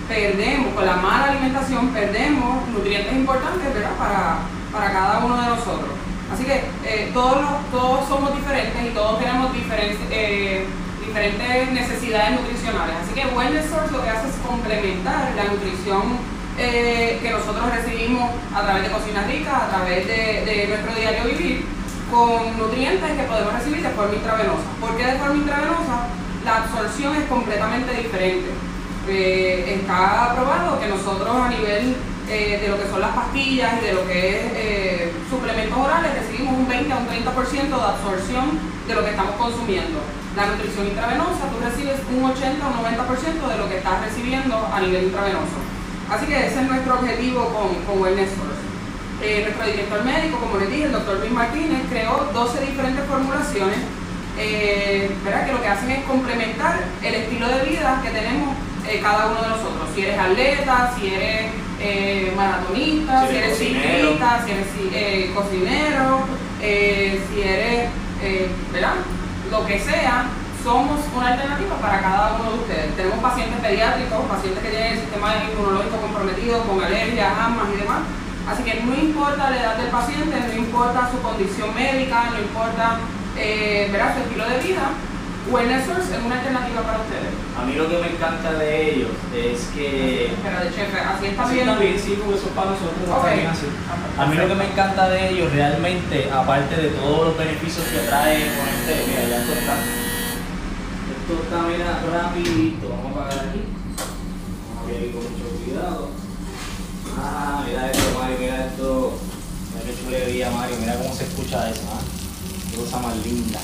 perdemos, 0.07 0.75
con 0.75 0.85
la 0.87 0.97
mala 0.97 1.31
alimentación, 1.33 1.89
perdemos 1.89 2.69
nutrientes 2.69 3.13
importantes. 3.15 3.69
Para, 3.99 4.39
para 4.71 4.93
cada 4.93 5.25
uno 5.25 5.37
de 5.41 5.47
nosotros. 5.49 5.91
Así 6.33 6.45
que 6.45 6.65
eh, 6.85 7.11
todos, 7.13 7.43
los- 7.43 7.71
todos 7.71 8.09
somos 8.09 8.35
diferentes 8.35 8.83
y 8.85 8.89
todos 8.95 9.19
tenemos 9.19 9.53
diferentes, 9.53 9.99
eh, 10.11 10.67
diferentes 11.07 11.73
necesidades 11.73 12.41
nutricionales. 12.41 12.95
Así 13.03 13.15
que 13.15 13.27
Wellness 13.35 13.71
Source 13.71 13.93
lo 13.93 14.03
que 14.03 14.11
hace 14.11 14.29
es 14.29 14.37
complementar 14.47 15.33
la 15.37 15.45
nutrición 15.45 16.19
eh, 16.59 17.19
que 17.23 17.31
nosotros 17.31 17.65
recibimos 17.75 18.31
a 18.55 18.63
través 18.63 18.83
de 18.85 18.91
Cocina 18.91 19.25
Rica, 19.25 19.65
a 19.65 19.69
través 19.69 20.07
de, 20.07 20.67
nuestro 20.69 20.95
diario 20.95 21.25
vivir, 21.25 21.65
con 22.11 22.59
nutrientes 22.59 23.11
que 23.11 23.23
podemos 23.25 23.53
recibir 23.55 23.83
de 23.83 23.91
forma 23.91 24.15
intravenosa. 24.15 24.69
¿Por 24.81 24.97
qué 24.97 25.07
de 25.07 25.19
forma 25.19 25.37
intravenosa? 25.37 26.09
La 26.45 26.57
absorción 26.65 27.17
es 27.17 27.25
completamente 27.25 27.95
diferente. 27.95 28.51
Eh, 29.09 29.81
está 29.81 30.35
probado 30.35 30.79
que 30.79 30.89
nosotros 30.89 31.35
a 31.35 31.49
nivel 31.49 31.97
eh, 32.29 32.59
de 32.61 32.69
lo 32.69 32.79
que 32.79 32.89
son 32.89 33.01
las 33.01 33.11
pastillas 33.11 33.73
y 33.81 33.87
de 33.87 33.93
lo 33.95 34.07
que 34.07 34.37
es 34.37 35.13
suplementos 35.29 35.77
orales 35.79 36.15
recibimos 36.15 36.55
un 36.55 36.69
20 36.69 36.93
a 36.93 36.97
un 36.99 37.09
30% 37.09 37.69
de 37.69 37.75
absorción 37.75 38.59
de 38.87 38.95
lo 38.95 39.05
que 39.05 39.11
estamos 39.11 39.35
consumiendo. 39.37 40.01
La 40.37 40.47
nutrición 40.47 40.87
intravenosa, 40.89 41.51
tú 41.53 41.61
recibes 41.61 42.01
un 42.09 42.25
80 42.25 42.67
o 42.67 42.71
un 42.71 42.77
90% 42.81 43.49
de 43.49 43.59
lo 43.59 43.69
que 43.69 43.77
estás 43.77 44.01
recibiendo 44.01 44.57
a 44.73 44.81
nivel 44.81 45.05
intravenoso. 45.05 45.61
Así 46.11 46.27
que 46.27 46.47
ese 46.47 46.61
es 46.63 46.69
nuestro 46.69 46.95
objetivo 46.95 47.53
con, 47.53 47.75
con 47.85 48.03
Wellness 48.03 48.31
Source. 48.31 48.63
Eh, 49.23 49.43
nuestro 49.45 49.67
director 49.67 50.05
médico, 50.05 50.39
como 50.39 50.59
les 50.59 50.71
dije, 50.71 50.85
el 50.85 50.93
doctor 50.93 51.19
Luis 51.19 51.31
Martínez, 51.33 51.83
creó 51.91 52.31
12 52.33 52.61
diferentes 52.61 53.05
formulaciones 53.07 53.79
eh, 54.39 55.11
¿verdad? 55.25 55.47
que 55.47 55.53
lo 55.53 55.61
que 55.61 55.69
hacen 55.69 55.91
es 55.91 56.05
complementar 56.05 56.81
el 57.03 57.15
estilo 57.15 57.49
de 57.49 57.65
vida 57.69 58.01
que 58.03 58.11
tenemos 58.11 58.57
eh, 58.89 59.01
cada 59.03 59.27
uno 59.27 59.43
de 59.43 59.49
nosotros. 59.49 59.89
Si 59.95 60.03
eres 60.03 60.19
atleta, 60.19 60.95
si 60.99 61.15
eres 61.15 61.51
eh, 61.79 62.33
maratonista, 62.35 63.29
Si 63.29 63.37
eres 63.37 63.59
ciclista, 63.59 64.45
si 64.45 64.53
eres 64.53 65.31
cocinero, 65.31 66.21
si 66.61 67.43
eres, 67.43 67.91
¿verdad? 68.73 68.95
Lo 69.53 69.67
que 69.67 69.79
sea, 69.79 70.25
somos 70.65 70.99
una 71.15 71.29
alternativa 71.29 71.77
para 71.77 72.01
cada 72.01 72.37
uno 72.41 72.53
de 72.53 72.59
ustedes. 72.61 72.97
Tenemos 72.97 73.19
pacientes 73.19 73.61
pediátricos, 73.61 74.25
pacientes 74.25 74.63
que 74.65 74.71
tienen 74.71 74.93
el 74.95 75.01
sistema 75.01 75.29
inmunológico 75.45 75.99
comprometido 75.99 76.63
con 76.65 76.83
alergias, 76.83 77.29
asmas 77.37 77.69
y 77.77 77.81
demás. 77.83 78.01
Así 78.49 78.63
que 78.65 78.81
no 78.81 78.95
importa 78.95 79.51
la 79.51 79.61
edad 79.61 79.77
del 79.77 79.89
paciente, 79.89 80.41
no 80.41 80.55
importa 80.57 81.11
su 81.13 81.21
condición 81.21 81.75
médica, 81.75 82.31
no 82.33 82.39
importa 82.41 82.97
eh, 83.37 83.93
su 83.93 84.23
estilo 84.25 84.49
de 84.49 84.59
vida, 84.59 84.89
Wellness 85.51 85.87
Source 85.87 86.15
es 86.15 86.23
una 86.25 86.39
alternativa 86.39 86.83
para 86.83 86.99
ustedes. 87.03 87.35
A 87.59 87.65
mí 87.67 87.75
lo 87.75 87.89
que 87.89 87.99
me 87.99 88.09
encanta 88.15 88.53
de 88.53 88.95
ellos 88.95 89.11
es 89.35 89.69
que 89.75 90.27
Espera, 90.27 90.61
de 90.61 90.71
chef, 90.71 90.95
así 90.95 91.27
está 91.27 91.43
Así 91.43 91.55
bien. 91.55 91.79
bien, 91.81 91.99
sí, 91.99 92.19
porque 92.23 92.39
es 92.39 92.45
para 92.55 92.71
nosotros 92.71 93.03
también 93.05 93.47
así. 93.49 93.67
A 94.19 94.27
mí 94.27 94.37
lo 94.37 94.49
que 94.49 94.55
me 94.55 94.67
encanta 94.71 95.09
de 95.09 95.31
ellos 95.31 95.53
realmente, 95.53 96.31
aparte 96.31 96.77
de 96.77 96.89
todos 96.91 97.29
los 97.29 97.39
beneficios 97.39 97.85
que 97.87 97.99
trae 98.07 98.55
con 98.55 98.67
mira, 98.87 99.29
ya 99.29 99.39
esto 99.39 99.53
está. 99.53 99.77
Esto 101.13 101.33
está, 101.43 101.63
mira, 101.69 102.03
rapidito. 102.03 102.89
Vamos 102.89 103.07
a 103.07 103.11
apagar 103.11 103.49
aquí. 103.49 103.63
Vamos 104.75 104.91
a 104.91 104.97
aquí 104.97 105.11
con 105.13 105.23
mucho 105.23 105.65
cuidado. 105.65 106.09
Ah, 107.17 107.65
mira 107.67 107.91
esto, 107.91 108.19
Mario, 108.19 108.37
mira 108.41 108.67
esto. 108.67 109.19
Mira 109.73 109.85
qué 109.87 110.05
chulería, 110.05 110.51
Mario. 110.51 110.77
Mira 110.81 110.97
cómo 110.97 111.15
se 111.15 111.25
escucha 111.25 111.71
eso, 111.71 111.83
¿ah? 111.93 112.03
cosa 112.77 112.99
más 112.99 113.17
linda. 113.25 113.61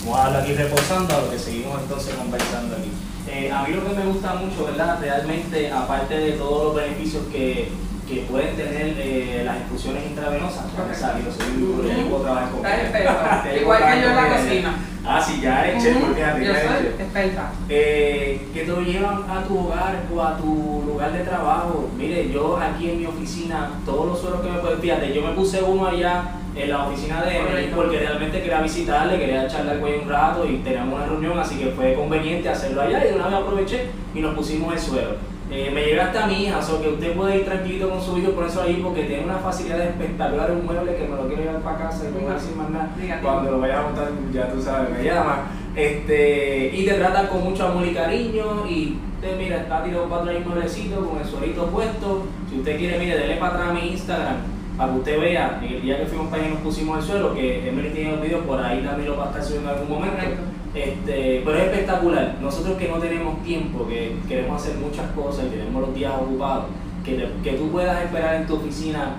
Vamos 0.00 0.18
a 0.18 0.22
darlo 0.24 0.38
aquí 0.38 0.52
reposando 0.52 1.16
a 1.16 1.20
lo 1.22 1.30
que 1.30 1.38
seguimos 1.38 1.80
entonces 1.80 2.14
conversando 2.14 2.76
aquí. 2.76 2.90
Eh, 3.30 3.50
a 3.52 3.62
mí 3.62 3.74
lo 3.74 3.84
que 3.86 3.94
me 3.94 4.04
gusta 4.06 4.34
mucho, 4.34 4.64
¿verdad? 4.64 4.98
Realmente, 5.00 5.70
aparte 5.70 6.18
de 6.18 6.32
todos 6.32 6.64
los 6.64 6.74
beneficios 6.74 7.24
que, 7.30 7.70
que 8.08 8.22
pueden 8.22 8.56
tener 8.56 8.94
eh, 8.98 9.42
las 9.44 9.58
infusiones 9.58 10.06
intravenosas, 10.06 10.64
porque 10.74 10.94
sabes, 10.94 11.26
yo 11.26 11.32
soy 11.32 11.62
un 11.62 11.82
yo 11.82 12.08
puedo 12.08 12.22
trabajar 12.22 12.50
con. 12.50 12.60
Igual 13.60 13.82
que 13.82 14.00
yo 14.00 14.08
en 14.08 14.16
la 14.16 14.28
cocina. 14.28 14.74
Ah, 15.04 15.20
sí, 15.20 15.40
ya 15.42 15.64
eres 15.64 15.82
chef, 15.82 15.96
porque 15.98 16.20
Yo 16.20 16.26
ya 16.26 16.36
eres 16.36 16.62
soy 16.62 16.86
experta. 16.86 17.52
Eh, 17.68 18.48
que 18.52 18.60
te 18.60 18.66
lo 18.66 18.80
llevan 18.80 19.24
a 19.30 19.44
tu 19.44 19.58
hogar 19.58 20.04
o 20.14 20.22
a 20.22 20.36
tu 20.38 20.82
lugar 20.86 21.12
de 21.12 21.20
trabajo. 21.20 21.90
Mire, 21.96 22.30
yo 22.30 22.56
aquí 22.56 22.90
en 22.90 22.98
mi 22.98 23.06
oficina, 23.06 23.70
todos 23.84 24.06
los 24.06 24.20
suelos 24.20 24.40
que 24.40 24.50
me 24.50 24.58
pueden, 24.58 24.80
fíjate, 24.80 25.12
yo 25.12 25.22
me 25.22 25.32
puse 25.32 25.62
uno 25.62 25.86
allá 25.86 26.32
en 26.58 26.70
la 26.70 26.86
oficina 26.86 27.22
de 27.22 27.38
Correcto. 27.38 27.76
porque 27.76 27.98
realmente 28.00 28.40
quería 28.40 28.60
visitarle, 28.60 29.18
quería 29.18 29.44
echarle 29.44 29.70
al 29.72 29.78
cuello 29.78 30.02
un 30.02 30.08
rato 30.08 30.44
y 30.44 30.56
teníamos 30.56 30.94
una 30.94 31.06
reunión, 31.06 31.38
así 31.38 31.56
que 31.56 31.66
fue 31.70 31.94
conveniente 31.94 32.48
hacerlo 32.48 32.82
allá 32.82 33.04
y 33.04 33.08
de 33.08 33.14
una 33.14 33.26
vez 33.26 33.34
aproveché 33.36 33.86
y 34.14 34.20
nos 34.20 34.34
pusimos 34.34 34.74
el 34.74 34.80
suelo. 34.80 35.10
Eh, 35.50 35.70
me 35.72 35.82
llega 35.82 36.06
hasta 36.06 36.26
mi 36.26 36.44
hija, 36.44 36.58
o 36.58 36.62
sea 36.62 36.80
que 36.80 36.88
usted 36.88 37.14
puede 37.14 37.38
ir 37.38 37.44
tranquilito 37.46 37.88
con 37.88 38.02
su 38.02 38.18
hijo 38.18 38.32
por 38.32 38.46
eso 38.46 38.60
ahí 38.60 38.80
porque 38.82 39.04
tiene 39.04 39.24
una 39.24 39.38
facilidad 39.38 39.80
espectacular, 39.80 40.50
un 40.50 40.66
mueble 40.66 40.94
que 40.94 41.04
me 41.04 41.16
lo 41.16 41.26
quiero 41.26 41.42
llevar 41.42 41.62
para 41.62 41.78
casa 41.78 42.04
y 42.04 42.12
no 42.12 42.20
voy 42.20 42.32
a 42.32 42.34
decir 42.34 42.56
más 42.56 42.70
nada. 42.70 42.90
Cuando 43.22 43.52
lo 43.52 43.60
vaya 43.60 43.78
a 43.78 43.82
montar, 43.84 44.08
ya 44.30 44.52
tú 44.52 44.60
sabes, 44.60 44.90
me 44.90 45.02
llama. 45.02 45.46
Este, 45.74 46.70
y 46.74 46.84
te 46.84 46.94
tratan 46.94 47.28
con 47.28 47.44
mucho 47.44 47.66
amor 47.66 47.86
y 47.86 47.94
cariño 47.94 48.66
y 48.68 48.98
usted 49.14 49.38
mira, 49.38 49.58
está 49.58 49.82
tirado 49.84 50.06
para 50.08 50.22
atrás 50.22 50.36
el 50.36 50.44
mueblecito 50.44 51.08
con 51.08 51.18
el 51.18 51.24
suelito 51.24 51.66
puesto. 51.66 52.24
Si 52.50 52.58
usted 52.58 52.76
quiere, 52.76 52.98
mire, 52.98 53.16
dele 53.16 53.36
para 53.36 53.54
atrás 53.54 53.68
a 53.70 53.72
mi 53.72 53.92
Instagram 53.92 54.57
para 54.78 54.92
que 54.92 54.98
usted 54.98 55.20
vea, 55.20 55.60
el 55.68 55.82
día 55.82 55.98
que 55.98 56.06
fuimos 56.06 56.28
para 56.28 56.42
allá 56.42 56.50
y 56.50 56.54
nos 56.54 56.62
pusimos 56.62 56.98
el 56.98 57.04
suelo, 57.04 57.34
que 57.34 57.68
Emily 57.68 57.90
tiene 57.90 58.14
el 58.14 58.20
video, 58.20 58.40
por 58.44 58.60
ahí 58.62 58.80
también 58.82 59.10
lo 59.10 59.16
va 59.18 59.24
a 59.24 59.28
estar 59.28 59.42
subiendo 59.44 59.70
en 59.72 59.74
algún 59.78 59.90
momento. 59.98 60.16
Correcto. 60.16 60.42
Este, 60.74 61.42
pero 61.44 61.58
es 61.58 61.64
espectacular. 61.64 62.36
Nosotros 62.40 62.78
que 62.78 62.88
no 62.88 62.98
tenemos 62.98 63.42
tiempo, 63.42 63.86
que 63.88 64.16
queremos 64.28 64.62
hacer 64.62 64.76
muchas 64.78 65.10
cosas 65.12 65.46
y 65.46 65.50
tenemos 65.50 65.82
los 65.82 65.94
días 65.94 66.12
ocupados, 66.14 66.66
que, 67.04 67.14
te- 67.14 67.28
que 67.42 67.56
tú 67.56 67.68
puedas 67.70 68.02
esperar 68.04 68.36
en 68.36 68.46
tu 68.46 68.54
oficina 68.56 69.16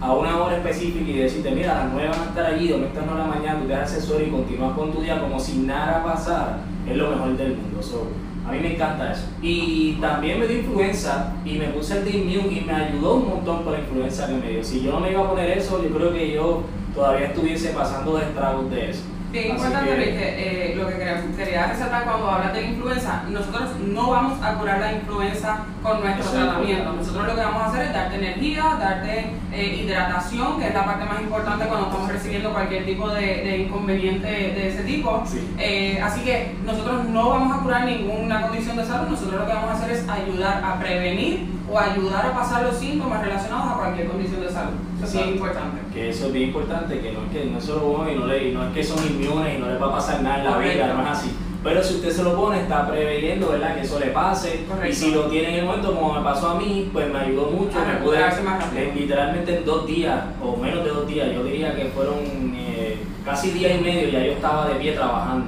a 0.00 0.12
una 0.12 0.36
hora 0.42 0.56
específica 0.56 1.08
y 1.10 1.18
decirte, 1.18 1.50
mira, 1.52 1.80
a 1.80 1.84
las 1.84 1.92
9 1.92 2.08
van 2.10 2.20
a 2.20 2.24
estar 2.24 2.46
allí, 2.46 2.68
donde 2.68 2.88
estás 2.88 3.06
no 3.06 3.16
la 3.16 3.24
mañana, 3.26 3.60
tú 3.60 3.66
te 3.66 3.72
das 3.74 3.90
suelo 4.04 4.26
y 4.26 4.30
continúas 4.30 4.72
con 4.76 4.90
tu 4.92 5.00
día 5.00 5.20
como 5.20 5.38
si 5.38 5.58
nada 5.58 6.02
pasara, 6.04 6.58
es 6.88 6.96
lo 6.96 7.10
mejor 7.10 7.36
del 7.36 7.56
mundo. 7.56 7.80
So, 7.82 8.08
a 8.46 8.52
mí 8.52 8.60
me 8.60 8.74
encanta 8.74 9.12
eso. 9.12 9.24
Y 9.42 9.94
también 9.94 10.38
me 10.38 10.46
dio 10.46 10.58
influenza 10.58 11.32
y 11.44 11.52
me 11.52 11.68
puse 11.68 11.98
el 11.98 12.14
Immune 12.14 12.58
y 12.58 12.60
me 12.60 12.72
ayudó 12.72 13.14
un 13.16 13.28
montón 13.28 13.64
con 13.64 13.72
la 13.72 13.80
influenza 13.80 14.26
que 14.28 14.34
me 14.34 14.50
dio. 14.50 14.64
Si 14.64 14.82
yo 14.82 14.92
no 14.92 15.00
me 15.00 15.10
iba 15.10 15.22
a 15.22 15.28
poner 15.28 15.58
eso, 15.58 15.82
yo 15.82 15.90
creo 15.90 16.12
que 16.12 16.32
yo 16.32 16.62
todavía 16.94 17.26
estuviese 17.26 17.70
pasando 17.70 18.16
de 18.16 18.24
estragos 18.24 18.70
de 18.70 18.90
eso. 18.90 19.02
Bien 19.36 19.50
importante, 19.50 19.94
que- 19.96 20.70
eh, 20.72 20.74
lo 20.76 20.86
que 20.88 20.94
quería, 21.36 21.66
resaltar 21.66 22.04
cuando 22.04 22.30
hablas 22.30 22.54
de 22.54 22.62
la 22.62 22.66
influenza, 22.68 23.22
nosotros 23.28 23.70
no 23.86 24.10
vamos 24.10 24.42
a 24.42 24.54
curar 24.54 24.80
la 24.80 24.92
influenza 24.94 25.58
con 25.82 26.00
nuestro 26.00 26.24
Eso 26.24 26.38
es 26.38 26.42
tratamiento. 26.44 26.92
Nosotros 26.94 27.26
lo 27.26 27.34
que 27.34 27.40
vamos 27.42 27.62
a 27.62 27.66
hacer 27.66 27.82
es 27.82 27.92
darte 27.92 28.16
energía, 28.16 28.64
darte 28.80 29.30
eh, 29.52 29.82
hidratación, 29.84 30.58
que 30.58 30.68
es 30.68 30.74
la 30.74 30.84
parte 30.86 31.04
más 31.04 31.20
importante 31.20 31.66
cuando 31.66 31.86
estamos 31.88 32.12
recibiendo 32.12 32.50
cualquier 32.52 32.86
tipo 32.86 33.10
de, 33.10 33.20
de 33.20 33.58
inconveniente 33.58 34.26
de 34.26 34.68
ese 34.68 34.82
tipo. 34.84 35.22
Sí. 35.26 35.54
Eh, 35.58 36.00
así 36.02 36.22
que 36.22 36.54
nosotros 36.64 37.04
no 37.04 37.28
vamos 37.28 37.56
a 37.58 37.60
curar 37.62 37.84
ninguna 37.84 38.40
condición 38.40 38.76
de 38.78 38.86
salud, 38.86 39.08
nosotros 39.08 39.40
lo 39.40 39.46
que 39.46 39.52
vamos 39.52 39.70
a 39.70 39.74
hacer 39.74 39.90
es 39.90 40.08
ayudar 40.08 40.62
a 40.64 40.78
prevenir 40.80 41.46
o 41.70 41.78
ayudar 41.78 42.24
a 42.26 42.32
pasar 42.32 42.62
los 42.62 42.76
síntomas 42.78 43.20
relacionados 43.22 43.72
a 43.72 43.78
cualquier 43.78 44.08
condición 44.08 44.40
de 44.40 44.50
salud. 44.50 44.74
Eso 45.02 45.06
es 45.06 45.12
bien 45.24 45.28
importante. 45.36 45.80
que 45.92 46.08
eso 46.10 46.26
es 46.26 46.32
bien 46.32 46.48
importante, 46.48 47.00
que 47.00 47.12
no 47.12 47.20
es 47.24 47.30
que 47.32 47.44
no 47.50 47.60
se 47.60 47.72
lo 47.72 47.80
pone 47.92 48.12
y 48.12 48.16
no, 48.16 48.26
le, 48.26 48.52
no 48.52 48.66
es 48.66 48.72
que 48.74 48.82
son 48.84 48.98
inmunes 49.06 49.56
y 49.56 49.60
no 49.60 49.68
les 49.68 49.80
va 49.80 49.86
a 49.86 49.92
pasar 49.92 50.22
nada 50.22 50.38
en 50.38 50.44
la 50.44 50.52
Correcto. 50.54 50.74
vida, 50.74 50.94
no 50.94 51.02
es 51.02 51.08
así. 51.18 51.30
Pero 51.62 51.82
si 51.82 51.94
usted 51.96 52.10
se 52.12 52.22
lo 52.22 52.36
pone, 52.36 52.60
está 52.60 52.86
preveyendo, 52.88 53.48
¿verdad? 53.50 53.74
Que 53.74 53.80
eso 53.82 53.98
le 53.98 54.06
pase. 54.06 54.64
Correcto. 54.68 54.88
Y 54.88 54.92
si 54.94 55.10
lo 55.10 55.22
tiene 55.24 55.48
en 55.48 55.54
el 55.56 55.64
momento, 55.64 55.94
como 55.94 56.14
me 56.14 56.20
pasó 56.22 56.50
a 56.50 56.54
mí, 56.60 56.88
pues 56.92 57.12
me 57.12 57.18
ayudó 57.18 57.50
mucho. 57.50 57.78
Me 57.78 57.84
pude, 57.84 57.92
recuperarse 57.94 58.42
más 58.42 58.62
rápido. 58.62 58.82
eh, 58.82 58.92
literalmente 58.94 59.58
en 59.58 59.64
dos 59.64 59.86
días, 59.86 60.24
o 60.42 60.56
menos 60.56 60.84
de 60.84 60.90
dos 60.90 61.06
días, 61.08 61.28
yo 61.34 61.42
diría 61.42 61.74
que 61.74 61.86
fueron 61.86 62.14
eh, 62.54 62.98
casi 63.24 63.50
día 63.50 63.74
y 63.76 63.80
medio, 63.80 64.08
ya 64.08 64.24
yo 64.24 64.32
estaba 64.32 64.68
de 64.68 64.76
pie 64.76 64.92
trabajando. 64.92 65.46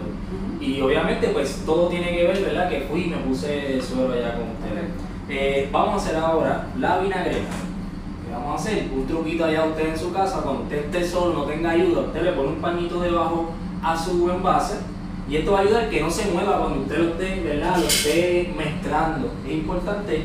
Y 0.61 0.81
obviamente, 0.81 1.29
pues 1.29 1.63
todo 1.65 1.87
tiene 1.89 2.11
que 2.11 2.27
ver, 2.27 2.43
¿verdad? 2.43 2.69
Que 2.69 2.81
fui 2.81 3.03
y 3.05 3.07
me 3.11 3.17
puse 3.19 3.81
suelo 3.81 4.13
allá 4.13 4.35
con 4.35 4.43
ustedes. 4.51 4.91
Eh, 5.29 5.69
vamos 5.71 5.95
a 5.95 5.97
hacer 6.05 6.17
ahora 6.17 6.67
la 6.79 6.99
vinagreta. 6.99 7.47
¿Qué 8.39 8.45
vamos 8.45 8.61
a 8.61 8.71
hacer? 8.71 8.89
Un 8.95 9.07
truquito 9.07 9.45
allá 9.45 9.65
usted 9.65 9.89
en 9.89 9.99
su 9.99 10.13
casa, 10.13 10.41
cuando 10.43 10.63
usted 10.63 10.85
esté 10.85 11.09
solo, 11.09 11.35
no 11.35 11.45
tenga 11.45 11.71
ayuda, 11.71 12.03
usted 12.03 12.23
le 12.23 12.33
pone 12.33 12.49
un 12.49 12.61
pañito 12.61 13.01
debajo 13.01 13.51
a 13.83 13.99
su 13.99 14.31
envase 14.31 14.77
y 15.29 15.37
esto 15.37 15.53
va 15.53 15.59
a 15.59 15.63
ayudar 15.63 15.91
que 15.91 16.01
no 16.01 16.11
se 16.11 16.31
mueva 16.31 16.61
cuando 16.61 16.81
usted 16.83 16.99
lo 16.99 17.09
esté, 17.11 17.41
¿verdad? 17.41 17.77
Lo 17.79 17.87
esté 17.87 18.55
mezclando. 18.57 19.33
Es 19.45 19.53
importante 19.53 20.25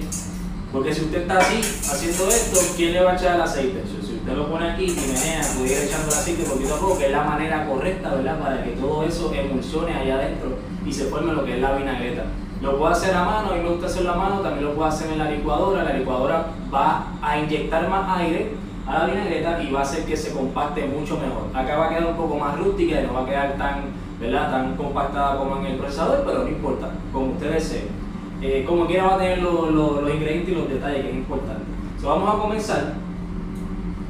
porque 0.71 0.93
si 0.93 1.01
usted 1.01 1.21
está 1.21 1.39
así, 1.39 1.57
haciendo 1.57 2.27
esto, 2.29 2.59
¿quién 2.75 2.93
le 2.93 3.03
va 3.03 3.11
a 3.11 3.15
echar 3.15 3.35
el 3.35 3.41
aceite? 3.41 3.81
Usted 4.23 4.37
lo 4.37 4.47
pone 4.49 4.71
aquí 4.71 4.85
y 4.85 4.95
menea, 4.95 5.41
ir 5.65 5.83
echando 5.85 6.07
el 6.07 6.13
aceite 6.13 6.43
poquito 6.43 6.75
a 6.75 6.79
poco, 6.79 6.97
que 6.97 7.07
es 7.07 7.11
la 7.11 7.23
manera 7.23 7.67
correcta, 7.67 8.15
¿verdad? 8.15 8.39
Para 8.39 8.63
que 8.63 8.71
todo 8.71 9.03
eso 9.03 9.33
emulsione 9.33 9.93
allá 9.93 10.15
adentro 10.15 10.49
y 10.85 10.93
se 10.93 11.05
forme 11.05 11.33
lo 11.33 11.43
que 11.43 11.55
es 11.55 11.61
la 11.61 11.73
vinagreta. 11.73 12.23
Lo 12.61 12.77
puedo 12.77 12.89
hacer 12.93 13.13
a 13.13 13.25
mano, 13.25 13.49
a 13.51 13.55
mí 13.55 13.59
me 13.61 13.69
gusta 13.69 13.87
hacerlo 13.87 14.13
a 14.13 14.15
mano, 14.15 14.39
también 14.39 14.63
lo 14.65 14.73
puedo 14.75 14.87
hacer 14.87 15.11
en 15.11 15.19
la 15.19 15.29
licuadora. 15.29 15.83
La 15.83 15.91
licuadora 15.93 16.45
va 16.73 17.07
a 17.21 17.37
inyectar 17.37 17.89
más 17.89 18.17
aire 18.19 18.51
a 18.87 18.99
la 18.99 19.05
vinagreta 19.07 19.61
y 19.61 19.71
va 19.73 19.79
a 19.79 19.83
hacer 19.83 20.05
que 20.05 20.15
se 20.15 20.31
compacte 20.31 20.85
mucho 20.85 21.17
mejor. 21.17 21.49
Acá 21.53 21.75
va 21.77 21.87
a 21.87 21.89
quedar 21.89 22.05
un 22.05 22.15
poco 22.15 22.37
más 22.37 22.57
rústica 22.57 23.01
y 23.01 23.05
no 23.05 23.13
va 23.13 23.23
a 23.23 23.25
quedar 23.25 23.57
tan, 23.57 23.81
¿verdad? 24.21 24.49
tan 24.51 24.75
compactada 24.77 25.37
como 25.37 25.57
en 25.57 25.65
el 25.65 25.77
procesador, 25.77 26.23
pero 26.25 26.43
no 26.43 26.47
importa, 26.47 26.91
como 27.11 27.33
usted 27.33 27.51
desee. 27.51 27.87
Eh, 28.41 28.63
como 28.65 28.87
quiera 28.87 29.03
va 29.07 29.15
a 29.15 29.17
tener 29.17 29.39
lo- 29.39 29.69
los 29.69 30.13
ingredientes 30.13 30.49
y 30.53 30.55
los 30.57 30.69
detalles 30.69 31.01
que 31.03 31.09
es 31.09 31.15
importante. 31.15 31.63
So, 32.01 32.07
vamos 32.07 32.33
a 32.33 32.39
comenzar 32.39 32.93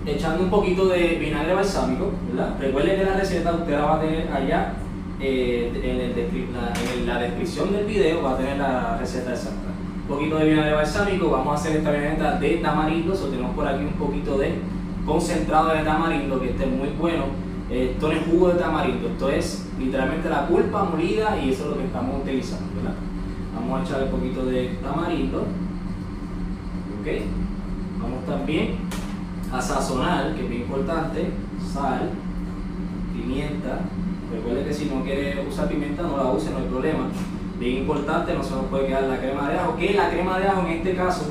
echando 0.05 0.43
un 0.43 0.49
poquito 0.49 0.87
de 0.87 1.17
vinagre 1.19 1.53
balsámico, 1.53 2.11
¿verdad? 2.29 2.55
Recuerde 2.59 2.97
que 2.97 3.05
la 3.05 3.13
receta 3.13 3.53
usted 3.53 3.73
la 3.73 3.85
va 3.85 3.95
a 3.95 4.01
tener 4.01 4.29
allá 4.31 4.73
eh, 5.19 5.71
en, 5.75 6.01
el 6.01 6.99
en 6.99 7.07
la 7.07 7.19
descripción 7.19 7.71
del 7.71 7.85
video, 7.85 8.21
va 8.21 8.33
a 8.33 8.37
tener 8.37 8.57
la 8.57 8.97
receta 8.97 9.31
exacta. 9.31 9.69
Un 10.01 10.07
poquito 10.07 10.37
de 10.37 10.49
vinagre 10.49 10.73
balsámico, 10.73 11.29
vamos 11.29 11.53
a 11.53 11.55
hacer 11.55 11.77
esta 11.77 11.91
vinagre 11.91 12.39
de 12.39 12.57
tamarindo, 12.57 13.15
so, 13.15 13.27
tenemos 13.27 13.55
por 13.55 13.67
aquí 13.67 13.85
un 13.85 13.93
poquito 13.93 14.37
de 14.37 14.55
concentrado 15.05 15.69
de 15.73 15.83
tamarindo, 15.83 16.39
que 16.41 16.49
este 16.49 16.65
es 16.65 16.71
muy 16.71 16.89
bueno. 16.89 17.23
Eh, 17.69 17.91
esto 17.93 18.07
no 18.07 18.13
es 18.13 18.25
jugo 18.25 18.49
de 18.49 18.59
tamarindo, 18.59 19.07
esto 19.07 19.29
es 19.29 19.69
literalmente 19.79 20.29
la 20.29 20.47
pulpa 20.47 20.83
molida 20.83 21.39
y 21.39 21.51
eso 21.51 21.63
es 21.63 21.69
lo 21.69 21.77
que 21.77 21.85
estamos 21.85 22.21
utilizando, 22.21 22.65
¿verdad? 22.75 22.95
Vamos 23.55 23.79
a 23.79 23.83
echar 23.83 24.03
un 24.03 24.09
poquito 24.09 24.45
de 24.45 24.77
tamarindo, 24.83 25.39
¿ok? 26.99 27.07
Vamos 28.01 28.25
también 28.25 28.75
a 29.53 29.61
sazonar, 29.61 30.33
que 30.33 30.43
es 30.43 30.49
bien 30.49 30.61
importante, 30.63 31.31
sal, 31.71 32.09
pimienta. 33.13 33.81
Recuerde 34.31 34.65
que 34.65 34.73
si 34.73 34.85
no 34.85 35.03
quiere 35.03 35.45
usar 35.47 35.69
pimienta, 35.69 36.01
no 36.01 36.17
la 36.17 36.25
use, 36.31 36.49
no 36.49 36.57
hay 36.57 36.65
problema. 36.65 37.05
Bien 37.59 37.77
importante, 37.77 38.33
no 38.33 38.43
se 38.43 38.51
nos 38.55 38.65
puede 38.65 38.87
quedar 38.87 39.03
la 39.03 39.19
crema 39.19 39.49
de 39.49 39.59
ajo, 39.59 39.77
que 39.77 39.93
la 39.93 40.09
crema 40.09 40.39
de 40.39 40.47
ajo 40.47 40.61
en 40.61 40.73
este 40.73 40.95
caso 40.95 41.25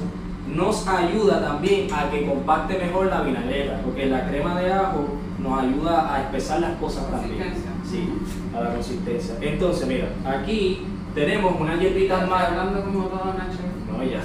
nos 0.54 0.86
ayuda 0.86 1.40
también 1.42 1.92
a 1.92 2.10
que 2.10 2.26
compacte 2.26 2.78
mejor 2.78 3.06
la 3.06 3.22
vinagreta, 3.22 3.80
porque 3.84 4.06
la 4.06 4.28
crema 4.28 4.60
de 4.60 4.72
ajo 4.72 5.08
nos 5.40 5.60
ayuda 5.60 6.14
a 6.14 6.22
espesar 6.22 6.60
las 6.60 6.76
cosas 6.78 7.10
también. 7.10 7.52
Sí, 7.84 8.08
a 8.56 8.60
la 8.60 8.74
consistencia. 8.74 9.34
Entonces, 9.40 9.86
mira, 9.88 10.08
aquí 10.24 10.82
tenemos 11.14 11.60
unas 11.60 11.80
hierbitas 11.80 12.22
Estoy 12.22 12.30
más. 12.30 12.44
hablando 12.48 12.84
como 12.84 13.06
toda 13.06 13.34
una 13.34 13.48
chef. 13.50 13.60
No, 13.90 14.04
ya, 14.04 14.22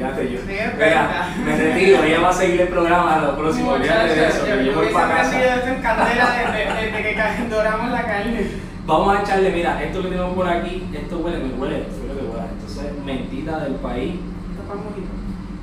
fíjate 0.00 0.32
yo. 0.32 0.40
Mira, 0.46 1.28
me 1.44 1.56
retiro, 1.56 2.02
ella 2.02 2.20
va 2.20 2.28
a 2.30 2.32
seguir 2.32 2.60
el 2.62 2.68
programa 2.68 3.14
a 3.16 3.20
lo 3.20 3.36
próximo. 3.36 3.72
Olvídate 3.72 4.14
de 4.14 4.28
eso, 4.28 4.44
que 4.44 4.64
yo 4.64 4.74
voy 4.74 4.88
para 4.88 5.16
casa. 5.16 5.70
en 5.70 5.82
candela 5.82 6.52
desde, 6.54 6.90
desde 6.90 7.02
que 7.02 7.48
doramos 7.48 7.90
la 7.90 8.02
carne. 8.02 8.46
Vamos 8.86 9.16
a 9.16 9.22
echarle, 9.22 9.50
mira, 9.50 9.82
esto 9.82 10.02
que 10.02 10.08
tenemos 10.08 10.34
por 10.34 10.48
aquí, 10.48 10.88
esto 10.92 11.18
huele, 11.18 11.38
me 11.38 11.54
huele, 11.54 11.80
es 11.80 11.98
lo 12.08 12.14
que 12.18 12.26
huele. 12.26 12.48
Entonces, 12.52 13.04
mentita 13.04 13.60
del 13.60 13.74
país. 13.74 14.14
Esto 14.14 14.62
es 14.62 14.68
para. 14.68 15.19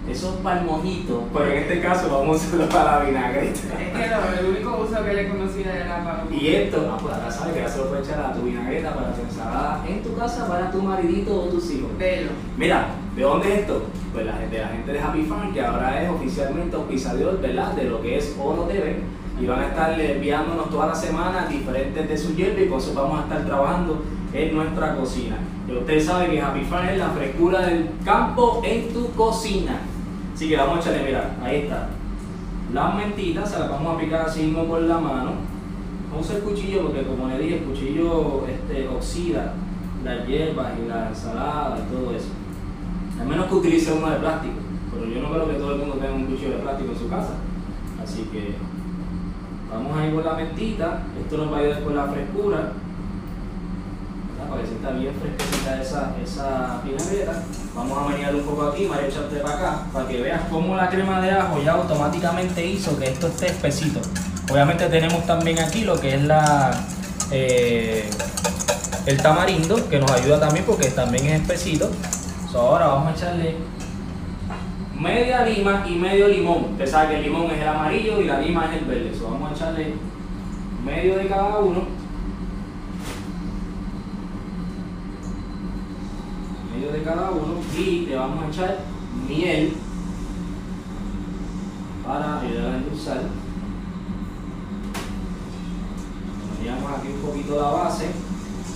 Eso 0.10 0.30
es 0.30 0.36
para 0.38 0.62
el 0.62 0.66
mojito, 0.66 1.24
pero 1.34 1.52
en 1.52 1.58
este 1.64 1.82
caso 1.82 2.10
vamos 2.10 2.42
a 2.42 2.48
usarlo 2.48 2.70
para 2.70 3.00
la 3.00 3.06
vinagreta. 3.06 3.50
Es 3.50 3.92
que 3.92 4.10
lo, 4.10 4.40
el 4.40 4.56
único 4.56 4.78
uso 4.82 5.04
que 5.04 5.14
le 5.14 5.28
conocía 5.28 5.76
era 5.76 6.04
para 6.04 6.24
Y 6.34 6.48
esto, 6.48 6.90
ah, 6.90 6.98
pues 7.02 7.14
ahora 7.14 7.30
sabes 7.30 7.54
que 7.54 7.60
ya 7.60 7.68
se 7.68 7.80
lo 7.80 7.90
puedes 7.90 8.08
echar 8.08 8.26
a 8.26 8.34
tu 8.34 8.44
vinagreta 8.44 8.96
para 8.96 9.14
tu 9.14 9.22
ensalada 9.22 9.84
en 9.86 10.02
tu 10.02 10.16
casa, 10.16 10.48
para 10.48 10.72
tu 10.72 10.82
maridito 10.82 11.44
o 11.44 11.48
tus 11.50 11.72
hijos. 11.72 11.90
Velo. 11.98 12.32
Mira, 12.58 12.88
¿de 13.18 13.22
dónde 13.22 13.54
es 13.54 13.60
esto? 13.60 13.84
Pues 14.14 14.26
la, 14.26 14.40
de 14.40 14.60
la 14.60 14.68
gente 14.70 14.94
de 14.94 15.00
Happy 15.00 15.24
Farm, 15.24 15.54
que 15.54 15.62
ahora 15.62 16.02
es 16.02 16.10
oficialmente 16.10 16.76
auspiciador, 16.78 17.42
¿verdad? 17.42 17.74
De 17.74 17.84
lo 17.84 18.02
que 18.02 18.18
es 18.18 18.34
Oro 18.42 18.64
TV. 18.64 19.02
Y 19.42 19.46
van 19.46 19.60
a 19.60 19.68
estar 19.68 20.00
enviándonos 20.00 20.70
todas 20.70 20.88
las 20.88 21.02
semanas 21.02 21.50
diferentes 21.50 22.08
de 22.08 22.18
su 22.18 22.34
hierba 22.34 22.62
y 22.62 22.70
con 22.70 22.80
eso 22.80 22.94
vamos 22.96 23.20
a 23.20 23.24
estar 23.24 23.46
trabajando 23.46 24.02
en 24.34 24.56
nuestra 24.56 24.96
cocina. 24.96 25.38
Y 25.68 25.74
usted 25.74 26.02
sabe 26.02 26.30
que 26.30 26.42
Happy 26.42 26.62
Farm 26.62 26.88
es 26.88 26.98
la 26.98 27.10
frescura 27.10 27.62
del 27.68 27.90
campo 28.06 28.62
en 28.64 28.94
tu 28.94 29.12
cocina. 29.12 29.82
Así 30.38 30.50
que 30.50 30.56
vamos 30.56 30.78
a 30.78 30.82
echarle, 30.82 31.04
mira, 31.08 31.36
ahí 31.44 31.62
está. 31.62 31.88
Las 32.72 32.94
mentitas 32.94 33.50
se 33.50 33.58
las 33.58 33.72
vamos 33.72 33.96
a 33.96 34.00
picar 34.00 34.28
así 34.28 34.44
mismo 34.44 34.68
con 34.68 34.88
la 34.88 35.00
mano. 35.00 35.32
no 36.12 36.20
usa 36.20 36.36
el 36.36 36.44
cuchillo 36.44 36.84
porque 36.84 37.08
como 37.08 37.28
le 37.28 37.40
dije, 37.40 37.58
el 37.58 37.64
cuchillo 37.64 38.46
este, 38.46 38.88
oxida 38.88 39.56
las 40.04 40.28
hierbas 40.28 40.74
y 40.78 40.88
la 40.88 41.10
ensalada 41.10 41.80
y 41.80 41.92
todo 41.92 42.16
eso. 42.16 42.30
A 43.20 43.24
menos 43.26 43.48
que 43.48 43.56
utilice 43.56 43.92
uno 43.92 44.12
de 44.12 44.18
plástico, 44.18 44.54
pero 44.94 45.12
yo 45.12 45.22
no 45.24 45.32
creo 45.32 45.48
que 45.48 45.56
todo 45.56 45.74
el 45.74 45.80
mundo 45.80 45.96
tenga 45.96 46.14
un 46.14 46.26
cuchillo 46.28 46.52
de 46.52 46.60
plástico 46.60 46.92
en 46.92 47.00
su 47.00 47.10
casa. 47.10 47.34
Así 48.04 48.30
que 48.32 48.54
vamos 49.72 49.98
a 49.98 50.06
ir 50.06 50.14
con 50.14 50.24
la 50.24 50.34
mentita, 50.36 51.02
esto 51.20 51.38
nos 51.38 51.52
va 51.52 51.58
a 51.58 51.60
ayudar 51.62 51.84
con 51.84 51.96
la 51.96 52.08
frescura. 52.10 52.74
Que 54.38 54.68
sienta 54.68 54.92
bien 54.92 55.14
fresquecita 55.14 55.82
esa, 55.82 56.16
esa. 56.24 56.82
Vamos 57.76 57.98
a 57.98 58.12
venir 58.12 58.36
un 58.36 58.42
poco 58.42 58.68
aquí, 58.68 58.86
María, 58.86 59.10
para 59.44 59.56
acá, 59.56 59.84
para 59.92 60.08
que 60.08 60.22
veas 60.22 60.42
cómo 60.50 60.76
la 60.76 60.90
crema 60.90 61.22
de 61.22 61.32
ajo 61.32 61.62
ya 61.62 61.74
automáticamente 61.74 62.66
hizo 62.66 62.98
que 62.98 63.06
esto 63.06 63.28
esté 63.28 63.48
espesito. 63.48 64.00
Obviamente 64.52 64.88
tenemos 64.88 65.26
también 65.26 65.60
aquí 65.60 65.84
lo 65.84 66.00
que 66.00 66.16
es 66.16 66.22
la 66.24 66.72
eh, 67.32 68.10
el 69.06 69.22
tamarindo, 69.22 69.88
que 69.90 70.00
nos 70.00 70.12
ayuda 70.12 70.40
también 70.40 70.66
porque 70.66 70.90
también 70.90 71.26
es 71.28 71.42
espesito. 71.42 71.90
Ahora 72.54 72.88
vamos 72.88 73.14
a 73.14 73.16
echarle 73.16 73.56
media 75.00 75.46
lima 75.46 75.86
y 75.88 75.96
medio 75.96 76.28
limón. 76.28 76.72
Usted 76.72 76.88
sabe 76.88 77.10
que 77.10 77.16
el 77.18 77.24
limón 77.24 77.52
es 77.52 77.62
el 77.62 77.68
amarillo 77.68 78.20
y 78.20 78.26
la 78.26 78.42
lima 78.42 78.66
es 78.66 78.82
el 78.82 78.86
verde. 78.86 79.14
So, 79.18 79.30
vamos 79.30 79.52
a 79.52 79.56
echarle 79.56 79.94
medio 80.84 81.18
de 81.18 81.28
cada 81.28 81.60
uno. 81.60 81.84
De 86.92 87.04
cada 87.04 87.32
uno. 87.32 87.60
Y 87.78 88.06
le 88.08 88.16
vamos 88.16 88.44
a 88.44 88.48
echar 88.48 88.80
miel 89.28 89.74
para 92.06 92.40
ayudar 92.40 92.74
a 92.74 92.78
endulzar. 92.78 93.22
Añadimos 96.60 96.92
aquí 96.98 97.08
un 97.10 97.22
poquito 97.30 97.56
la 97.60 97.70
base. 97.70 98.06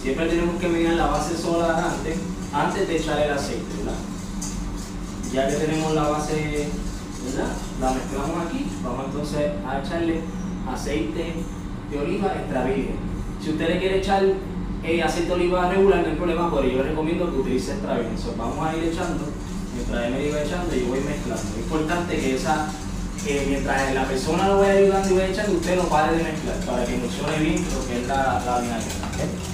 Siempre 0.02 0.28
tenemos 0.28 0.56
que 0.60 0.68
medir 0.68 0.94
la 0.94 1.08
base 1.08 1.38
sola 1.38 1.92
antes, 1.92 2.18
antes 2.54 2.88
de 2.88 2.98
echar 2.98 3.20
el 3.20 3.32
aceite, 3.32 3.66
¿verdad? 3.78 4.00
Ya 5.32 5.48
que 5.48 5.56
tenemos 5.66 5.94
la 5.94 6.10
base, 6.10 6.68
¿verdad? 7.26 7.52
La 7.80 7.92
mezclamos 7.92 8.46
aquí, 8.46 8.66
vamos 8.84 9.06
entonces 9.06 9.52
a 9.66 9.80
echarle 9.80 10.22
aceite 10.68 11.36
de 11.90 12.00
oliva 12.00 12.34
extra 12.36 12.66
virgen. 12.66 12.96
Si 13.42 13.52
usted 13.52 13.68
le 13.70 13.80
quiere 13.80 13.98
echar 14.00 14.24
eh, 14.84 15.04
aceite 15.04 15.32
oliva 15.32 15.70
regular, 15.70 16.02
no 16.02 16.10
hay 16.10 16.16
problema, 16.16 16.52
pero 16.54 16.68
yo 16.68 16.84
recomiendo 16.84 17.32
que 17.32 17.38
utilice 17.40 17.74
extra 17.74 17.96
virgen. 17.96 18.16
Vamos 18.38 18.68
a 18.68 18.76
ir 18.76 18.84
echando, 18.86 19.26
mientras 19.76 20.06
él 20.06 20.14
me 20.14 20.26
iba 20.26 20.42
echando, 20.42 20.76
yo 20.76 20.88
voy 20.88 21.00
mezclando. 21.02 21.44
Es 21.44 21.58
importante 21.58 22.18
que 22.18 22.36
esa 22.36 22.72
que 23.24 23.46
mientras 23.48 23.94
la 23.94 24.06
persona 24.06 24.48
lo 24.48 24.60
vaya 24.60 24.74
ayudando 24.74 25.10
y 25.10 25.14
vaya 25.14 25.28
echando, 25.28 25.54
usted 25.54 25.76
no 25.76 25.84
pare 25.84 26.18
de 26.18 26.24
mezclar 26.24 26.56
para 26.66 26.86
que 26.86 26.98
funcione 26.98 27.38
bien 27.38 27.64
lo 27.72 27.88
que 27.88 28.02
es 28.02 28.08
la, 28.08 28.42
la 28.46 28.60
vinagreta. 28.60 29.08
¿ok? 29.14 29.52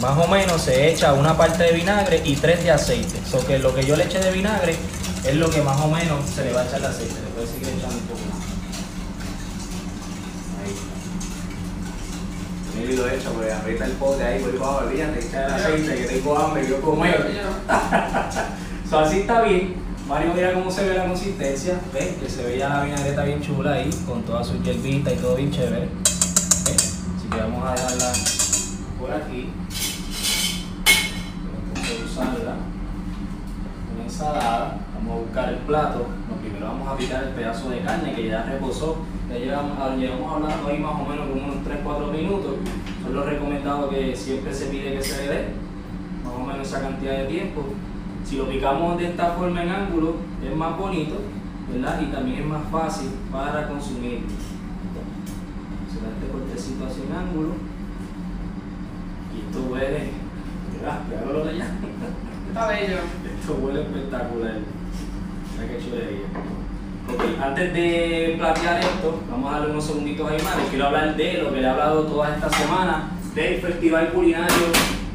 Más 0.00 0.18
o 0.18 0.28
menos 0.28 0.62
se 0.62 0.90
echa 0.90 1.14
una 1.14 1.36
parte 1.36 1.64
de 1.64 1.72
vinagre 1.72 2.22
y 2.24 2.36
tres 2.36 2.62
de 2.62 2.70
aceite. 2.70 3.20
So 3.28 3.42
lo 3.58 3.74
que 3.74 3.84
yo 3.84 3.96
le 3.96 4.04
eché 4.04 4.20
de 4.20 4.30
vinagre 4.30 4.76
es 5.24 5.34
lo 5.36 5.50
que 5.50 5.62
más 5.62 5.80
o 5.80 5.88
menos 5.88 6.28
se 6.28 6.44
le 6.44 6.52
va 6.52 6.60
a 6.60 6.66
echar 6.66 6.80
de 6.80 6.86
aceite. 6.88 7.14
Puede 7.34 7.46
seguir 7.46 7.68
echando 7.68 7.96
un 7.96 8.02
poco 8.02 8.20
más. 8.30 8.43
Mili 12.84 12.96
lo 12.96 13.08
he 13.08 13.16
hecho, 13.16 13.32
porque 13.32 13.50
aprieta 13.50 13.86
el 13.86 13.92
pote 13.92 14.22
ahí, 14.24 14.42
por 14.42 14.58
favor, 14.58 14.84
olvídate, 14.84 15.26
echa 15.26 15.46
el 15.46 15.54
aceite, 15.54 15.94
que 15.96 16.04
tengo 16.04 16.38
hambre, 16.38 16.66
yo 16.68 16.80
yo- 16.80 16.82
So, 18.90 18.98
así 18.98 19.20
está 19.20 19.40
bien. 19.42 19.76
Mario, 20.06 20.32
mira 20.34 20.52
cómo 20.52 20.70
se 20.70 20.86
ve 20.86 20.98
la 20.98 21.06
consistencia. 21.06 21.80
¿Ves? 21.94 22.16
Que 22.20 22.28
se 22.28 22.42
ve 22.44 22.58
ya 22.58 22.68
la 22.68 22.84
vinagreta 22.84 23.24
bien 23.24 23.40
chula 23.40 23.72
ahí, 23.72 23.88
con 24.06 24.22
todas 24.24 24.46
sus 24.46 24.62
hierbitas 24.62 25.14
y 25.14 25.16
todo 25.16 25.34
bien 25.36 25.50
chévere. 25.50 25.88
¿Ves? 26.66 27.00
Así 27.16 27.26
que 27.30 27.38
vamos 27.38 27.66
a 27.66 27.72
dejarla 27.72 28.12
por 29.00 29.10
aquí. 29.12 29.48
Entonces 31.74 32.02
usarla. 32.12 32.56
Una 33.94 34.04
ensalada. 34.04 34.76
Vamos 34.94 35.16
a 35.16 35.20
buscar 35.22 35.48
el 35.48 35.58
plato. 35.60 36.06
Lo 36.28 36.36
primero 36.36 36.66
vamos 36.66 36.88
a 36.92 36.96
picar 36.98 37.22
el 37.24 37.30
pedazo 37.30 37.70
de 37.70 37.80
carne 37.82 38.14
que 38.14 38.28
ya 38.28 38.42
reposó. 38.42 38.98
Ya 39.30 39.38
llevamos, 39.38 39.98
llevamos 39.98 40.32
hablando 40.32 40.68
ahí 40.68 40.78
más 40.78 41.00
o 41.00 41.08
menos 41.08 41.28
como 41.28 41.44
unos 41.44 41.56
3-4 41.64 42.12
minutos. 42.12 42.56
Es 43.06 43.12
lo 43.12 43.24
recomendado 43.24 43.88
que 43.88 44.14
siempre 44.14 44.52
se 44.52 44.66
pide 44.66 44.94
que 44.94 45.02
se 45.02 45.22
le 45.22 45.32
dé. 45.32 45.48
Más 46.24 46.34
o 46.34 46.40
menos 46.40 46.66
esa 46.66 46.82
cantidad 46.82 47.18
de 47.18 47.24
tiempo. 47.26 47.64
Si 48.24 48.36
lo 48.36 48.48
picamos 48.48 48.98
de 48.98 49.08
esta 49.10 49.32
forma 49.32 49.62
en 49.62 49.70
ángulo, 49.70 50.16
es 50.42 50.56
más 50.56 50.78
bonito, 50.78 51.16
¿verdad? 51.70 52.00
Y 52.00 52.06
también 52.06 52.40
es 52.40 52.46
más 52.46 52.62
fácil 52.70 53.10
para 53.30 53.68
consumir. 53.68 54.20
Se 55.92 56.00
da 56.00 56.08
este 56.14 56.32
cortecito 56.32 56.86
así 56.86 57.02
en 57.08 57.16
ángulo. 57.16 57.50
Y 59.34 59.40
esto 59.40 59.70
huele, 59.70 60.10
¿verdad? 60.72 61.02
Pégalo 61.08 61.48
allá. 61.48 61.66
Está 62.48 62.66
bello. 62.68 62.98
Esto 63.40 63.58
huele 63.60 63.82
espectacular. 63.82 64.58
Mira 65.52 65.68
qué 65.68 65.84
chulería. 65.84 66.26
Antes 67.42 67.74
de 67.74 68.34
plantear 68.38 68.80
esto, 68.80 69.20
vamos 69.30 69.50
a 69.50 69.58
darle 69.58 69.72
unos 69.72 69.84
segunditos 69.84 70.30
más. 70.42 70.56
Les 70.56 70.66
quiero 70.70 70.86
hablar 70.86 71.14
de 71.14 71.34
lo 71.34 71.52
que 71.52 71.60
le 71.60 71.66
he 71.66 71.70
hablado 71.70 72.04
toda 72.04 72.34
esta 72.34 72.48
semana, 72.48 73.10
del 73.34 73.60
Festival 73.60 74.08
Culinario 74.08 74.66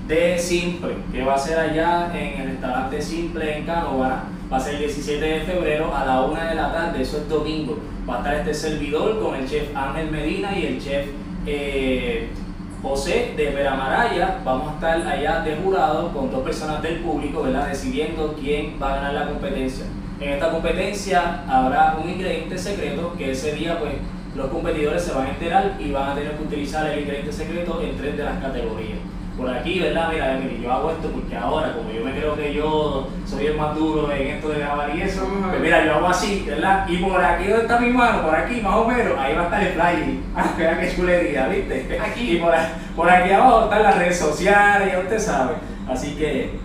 de 0.07 0.37
Simple, 0.37 0.95
que 1.11 1.23
va 1.23 1.35
a 1.35 1.37
ser 1.37 1.57
allá 1.57 2.11
en 2.13 2.41
el 2.41 2.49
restaurante 2.49 3.01
Simple 3.01 3.57
en 3.57 3.65
Canóvana. 3.65 4.23
Va 4.51 4.57
a 4.57 4.59
ser 4.59 4.75
el 4.75 4.81
17 4.81 5.23
de 5.23 5.41
febrero 5.41 5.95
a 5.95 6.05
la 6.05 6.21
1 6.21 6.49
de 6.49 6.55
la 6.55 6.71
tarde, 6.71 7.01
eso 7.01 7.17
es 7.17 7.29
domingo. 7.29 7.79
Va 8.07 8.15
a 8.15 8.17
estar 8.19 8.35
este 8.35 8.53
servidor 8.53 9.19
con 9.19 9.35
el 9.35 9.47
chef 9.47 9.75
Ángel 9.75 10.11
Medina 10.11 10.57
y 10.57 10.65
el 10.65 10.81
chef 10.81 11.07
eh, 11.45 12.29
José 12.81 13.33
de 13.35 13.49
Veramaraya. 13.51 14.41
Vamos 14.45 14.71
a 14.71 14.73
estar 14.75 15.07
allá 15.07 15.41
de 15.41 15.55
jurado 15.55 16.11
con 16.13 16.31
dos 16.31 16.43
personas 16.43 16.81
del 16.83 16.97
público, 16.99 17.43
¿verdad? 17.43 17.67
Decidiendo 17.67 18.35
quién 18.39 18.75
va 18.81 18.93
a 18.93 18.95
ganar 18.97 19.13
la 19.13 19.27
competencia. 19.27 19.85
En 20.21 20.33
esta 20.33 20.51
competencia 20.51 21.43
habrá 21.47 21.95
un 22.03 22.09
ingrediente 22.09 22.57
secreto 22.57 23.13
que 23.17 23.31
ese 23.31 23.53
día, 23.53 23.79
pues, 23.79 23.93
los 24.35 24.47
competidores 24.49 25.03
se 25.03 25.13
van 25.13 25.27
a 25.27 25.29
enterar 25.29 25.77
y 25.79 25.91
van 25.91 26.09
a 26.09 26.15
tener 26.15 26.33
que 26.33 26.43
utilizar 26.43 26.85
el 26.87 26.99
ingrediente 26.99 27.31
secreto 27.31 27.81
en 27.81 27.95
tres 27.97 28.17
de 28.17 28.23
las 28.23 28.37
categorías. 28.39 28.99
Por 29.37 29.49
aquí, 29.49 29.79
¿verdad? 29.79 30.09
Mira, 30.11 30.35
Emily, 30.35 30.61
yo 30.61 30.73
hago 30.73 30.91
esto 30.91 31.09
porque 31.09 31.37
ahora, 31.37 31.73
como 31.73 31.89
yo 31.93 32.03
me 32.03 32.11
creo 32.11 32.35
que 32.35 32.53
yo 32.53 33.07
soy 33.25 33.45
el 33.45 33.55
más 33.55 33.73
duro 33.73 34.11
en 34.11 34.27
esto 34.27 34.49
de 34.49 34.59
grabar 34.59 34.93
y 34.93 35.01
eso, 35.01 35.25
pues 35.49 35.61
mira, 35.61 35.85
yo 35.85 35.95
hago 35.95 36.07
así, 36.07 36.43
¿verdad? 36.45 36.85
Y 36.89 36.97
por 36.97 37.23
aquí 37.23 37.47
donde 37.47 37.61
está 37.61 37.79
mi 37.79 37.89
mano, 37.89 38.23
por 38.23 38.35
aquí 38.35 38.59
más 38.59 38.75
o 38.75 38.85
menos, 38.85 39.17
ahí 39.17 39.33
va 39.35 39.43
a 39.43 39.45
estar 39.45 39.63
el 39.63 39.73
flyer. 39.73 40.19
Ah, 40.35 40.53
mira 40.57 40.79
qué 40.79 40.93
chulería, 40.93 41.47
¿viste? 41.47 41.99
Aquí. 41.99 42.33
Y 42.33 42.37
por, 42.39 42.53
por 42.97 43.09
aquí 43.09 43.31
abajo 43.31 43.63
están 43.63 43.83
las 43.83 43.97
redes 43.97 44.19
sociales, 44.19 44.91
ya 44.91 44.99
usted 44.99 45.19
sabe. 45.19 45.53
Así 45.87 46.15
que 46.15 46.59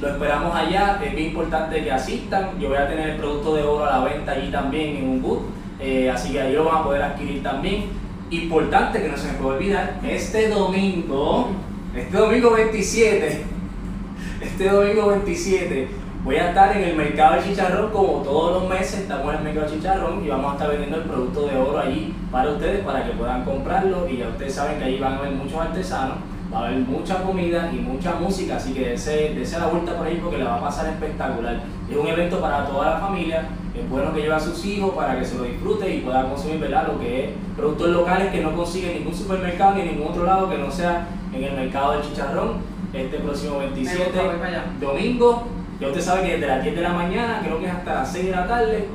lo 0.00 0.08
esperamos 0.08 0.54
allá, 0.54 1.00
es 1.04 1.14
bien 1.14 1.28
importante 1.28 1.82
que 1.82 1.90
asistan. 1.90 2.58
Yo 2.60 2.68
voy 2.68 2.78
a 2.78 2.88
tener 2.88 3.10
el 3.10 3.16
producto 3.16 3.54
de 3.56 3.62
oro 3.62 3.84
a 3.84 3.98
la 3.98 4.04
venta 4.04 4.32
allí 4.32 4.50
también 4.50 4.96
en 4.96 5.08
un 5.08 5.22
booth, 5.22 5.42
eh, 5.80 6.10
así 6.10 6.32
que 6.32 6.40
ahí 6.40 6.52
lo 6.52 6.64
van 6.64 6.76
a 6.76 6.84
poder 6.84 7.02
adquirir 7.02 7.42
también. 7.42 7.86
Importante 8.30 9.02
que 9.02 9.08
no 9.08 9.16
se 9.16 9.32
me 9.32 9.38
puede 9.38 9.56
olvidar, 9.56 10.00
este 10.04 10.48
domingo, 10.48 11.48
este 11.96 12.16
domingo 12.16 12.52
27, 12.52 13.44
este 14.40 14.68
domingo 14.68 15.08
27, 15.08 15.88
voy 16.22 16.36
a 16.36 16.50
estar 16.50 16.76
en 16.76 16.84
el 16.84 16.96
mercado 16.96 17.36
de 17.36 17.48
chicharrón 17.48 17.90
como 17.90 18.22
todos 18.22 18.60
los 18.62 18.70
meses, 18.70 19.00
estamos 19.00 19.32
en 19.32 19.38
el 19.38 19.44
mercado 19.44 19.66
de 19.66 19.76
chicharrón 19.76 20.24
y 20.24 20.28
vamos 20.28 20.50
a 20.50 20.54
estar 20.54 20.68
vendiendo 20.68 20.98
el 20.98 21.04
producto 21.04 21.46
de 21.46 21.56
oro 21.56 21.78
allí 21.78 22.14
para 22.30 22.50
ustedes 22.50 22.84
para 22.84 23.04
que 23.04 23.12
puedan 23.12 23.44
comprarlo 23.44 24.08
y 24.08 24.18
ya 24.18 24.28
ustedes 24.28 24.54
saben 24.54 24.78
que 24.78 24.84
allí 24.84 24.98
van 24.98 25.14
a 25.14 25.18
haber 25.18 25.32
muchos 25.32 25.58
artesanos, 25.60 26.18
va 26.52 26.60
a 26.60 26.66
haber 26.68 26.78
mucha 26.80 27.22
comida 27.22 27.70
y 27.72 27.76
mucha 27.76 28.14
música, 28.14 28.56
así 28.56 28.72
que 28.72 28.88
dense, 28.88 29.34
dense 29.34 29.58
la 29.58 29.66
vuelta 29.66 29.96
por 29.96 30.06
ahí 30.06 30.18
porque 30.22 30.38
la 30.38 30.50
va 30.50 30.56
a 30.56 30.60
pasar 30.60 30.86
espectacular. 30.86 31.60
Es 31.90 31.96
un 31.96 32.06
evento 32.06 32.40
para 32.40 32.66
toda 32.66 32.90
la 32.94 32.98
familia, 32.98 33.48
es 33.74 33.88
bueno 33.88 34.12
que 34.12 34.20
lleve 34.22 34.34
a 34.34 34.40
sus 34.40 34.64
hijos 34.64 34.94
para 34.94 35.18
que 35.18 35.24
se 35.24 35.36
lo 35.36 35.44
disfrute 35.44 35.94
y 35.94 36.00
pueda 36.00 36.28
consumir 36.28 36.58
¿verdad? 36.58 36.88
lo 36.88 36.98
que 36.98 37.24
es 37.24 37.30
productos 37.56 37.88
locales 37.90 38.32
que 38.32 38.40
no 38.40 38.52
consiguen 38.56 38.90
en 38.90 38.98
ningún 38.98 39.14
supermercado 39.14 39.74
ni 39.74 39.82
en 39.82 39.86
ningún 39.88 40.08
otro 40.08 40.24
lado 40.24 40.48
que 40.48 40.58
no 40.58 40.70
sea 40.70 41.06
en 41.32 41.44
el 41.44 41.54
mercado 41.54 41.92
del 41.92 42.02
chicharrón 42.02 42.54
este 42.92 43.18
próximo 43.18 43.58
27 43.58 43.98
Me 43.98 44.04
gusta, 44.06 44.22
voy 44.22 44.36
para 44.36 44.48
allá. 44.48 44.64
domingo. 44.80 45.46
Ya 45.78 45.88
usted 45.88 46.00
sabe 46.00 46.22
que 46.22 46.32
desde 46.32 46.46
las 46.46 46.62
10 46.64 46.74
de 46.74 46.82
la 46.82 46.92
mañana, 46.92 47.40
creo 47.44 47.60
que 47.60 47.66
es 47.66 47.72
hasta 47.72 47.94
las 47.94 48.12
6 48.12 48.24
de 48.26 48.30
la 48.32 48.48
tarde, 48.48 48.88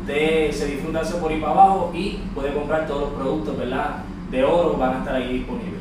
usted 0.00 0.50
se 0.50 0.66
disfruta 0.66 1.02
eso 1.02 1.18
por 1.18 1.30
ahí 1.30 1.40
para 1.40 1.52
abajo 1.52 1.92
y 1.94 2.18
puede 2.34 2.52
comprar 2.54 2.86
todos 2.88 3.02
los 3.02 3.10
productos 3.10 3.56
¿verdad? 3.56 3.96
de 4.30 4.42
oro, 4.42 4.76
van 4.76 4.96
a 4.96 4.98
estar 4.98 5.14
ahí 5.14 5.32
disponibles. 5.34 5.80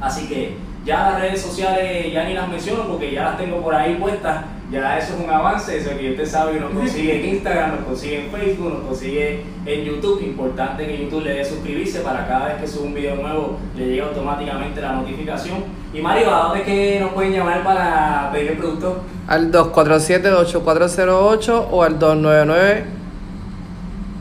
Así 0.00 0.28
que 0.28 0.56
ya 0.84 1.10
las 1.10 1.20
redes 1.20 1.40
sociales 1.40 2.12
ya 2.12 2.24
ni 2.24 2.34
las 2.34 2.48
menciono 2.48 2.86
porque 2.86 3.12
ya 3.12 3.24
las 3.24 3.38
tengo 3.38 3.62
por 3.62 3.74
ahí 3.74 3.94
puestas. 3.94 4.44
Ya 4.70 4.98
eso 4.98 5.14
es 5.14 5.20
un 5.20 5.30
avance, 5.30 5.76
eso 5.76 5.90
que 5.96 6.10
usted 6.10 6.26
sabe 6.26 6.58
nos 6.58 6.72
consigue 6.72 7.20
en 7.20 7.36
Instagram, 7.36 7.76
nos 7.76 7.84
consigue 7.84 8.24
en 8.24 8.30
Facebook, 8.30 8.72
nos 8.72 8.88
consigue 8.88 9.44
en 9.66 9.84
YouTube. 9.84 10.22
Importante 10.22 10.86
que 10.86 10.98
YouTube 10.98 11.22
le 11.22 11.34
dé 11.34 11.44
suscribirse 11.44 12.00
para 12.00 12.26
cada 12.26 12.46
vez 12.46 12.56
que 12.60 12.66
sube 12.66 12.86
un 12.86 12.94
video 12.94 13.16
nuevo 13.16 13.58
le 13.76 13.86
llegue 13.86 14.02
automáticamente 14.02 14.80
la 14.80 14.92
notificación. 14.92 15.64
Y 15.92 16.00
Mario, 16.00 16.34
¿a 16.34 16.44
dónde 16.44 16.60
es 16.60 16.66
que 16.66 16.98
nos 17.00 17.12
pueden 17.12 17.32
llamar 17.32 17.62
para 17.62 18.30
pedir 18.32 18.52
el 18.52 18.58
producto? 18.58 19.02
Al 19.28 19.52
247-8408 19.52 21.66
o 21.70 21.82
al 21.82 21.98
299 21.98 23.03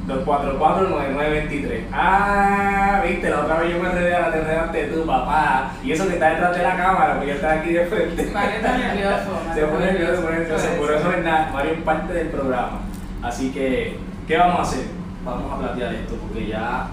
244-9923. 0.07 1.85
Ah, 1.93 3.01
viste, 3.07 3.29
la 3.29 3.39
otra 3.39 3.59
vez 3.59 3.73
yo 3.73 3.81
me 3.81 3.89
enredé, 3.89 4.15
ahora 4.15 4.31
te 4.31 4.39
enredaste 4.39 4.85
tú, 4.87 5.05
papá. 5.05 5.71
Y 5.83 5.91
eso 5.93 6.07
que 6.07 6.13
está 6.15 6.29
detrás 6.31 6.57
de 6.57 6.63
la 6.63 6.75
cámara, 6.75 7.13
porque 7.13 7.27
yo 7.29 7.35
estaba 7.35 7.53
aquí 7.53 7.71
de 7.71 7.85
frente. 7.85 8.31
Mario 8.33 8.55
está 8.57 8.77
nervioso. 8.77 9.31
Se 9.53 9.61
pone 9.65 9.85
nervioso, 9.85 10.15
se 10.15 10.21
pone 10.21 10.39
nervioso. 10.39 10.67
Por 10.77 10.91
eso 10.91 11.11
es 11.11 11.23
nada, 11.23 11.51
Mario 11.53 11.71
es 11.73 11.81
parte 11.83 12.13
del 12.13 12.27
programa. 12.27 12.79
Así 13.21 13.51
que, 13.51 13.97
¿qué 14.27 14.37
vamos 14.37 14.59
a 14.59 14.61
hacer? 14.63 14.85
Vamos 15.23 15.53
a 15.53 15.59
plantear 15.59 15.93
esto, 15.93 16.15
porque 16.15 16.47
ya 16.47 16.87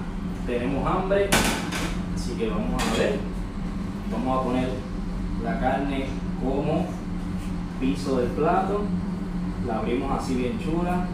tenemos 0.47 0.87
hambre. 0.87 1.29
Así 2.15 2.35
que 2.35 2.49
vamos 2.49 2.81
a 2.81 2.99
ver. 2.99 3.19
Vamos 4.13 4.39
a 4.39 4.43
poner 4.45 4.69
la 5.43 5.59
carne 5.59 6.07
como 6.41 6.87
piso 7.81 8.19
del 8.19 8.29
plato. 8.31 8.85
La 9.67 9.79
abrimos 9.79 10.17
así 10.17 10.35
bien 10.37 10.61
chula. 10.61 11.07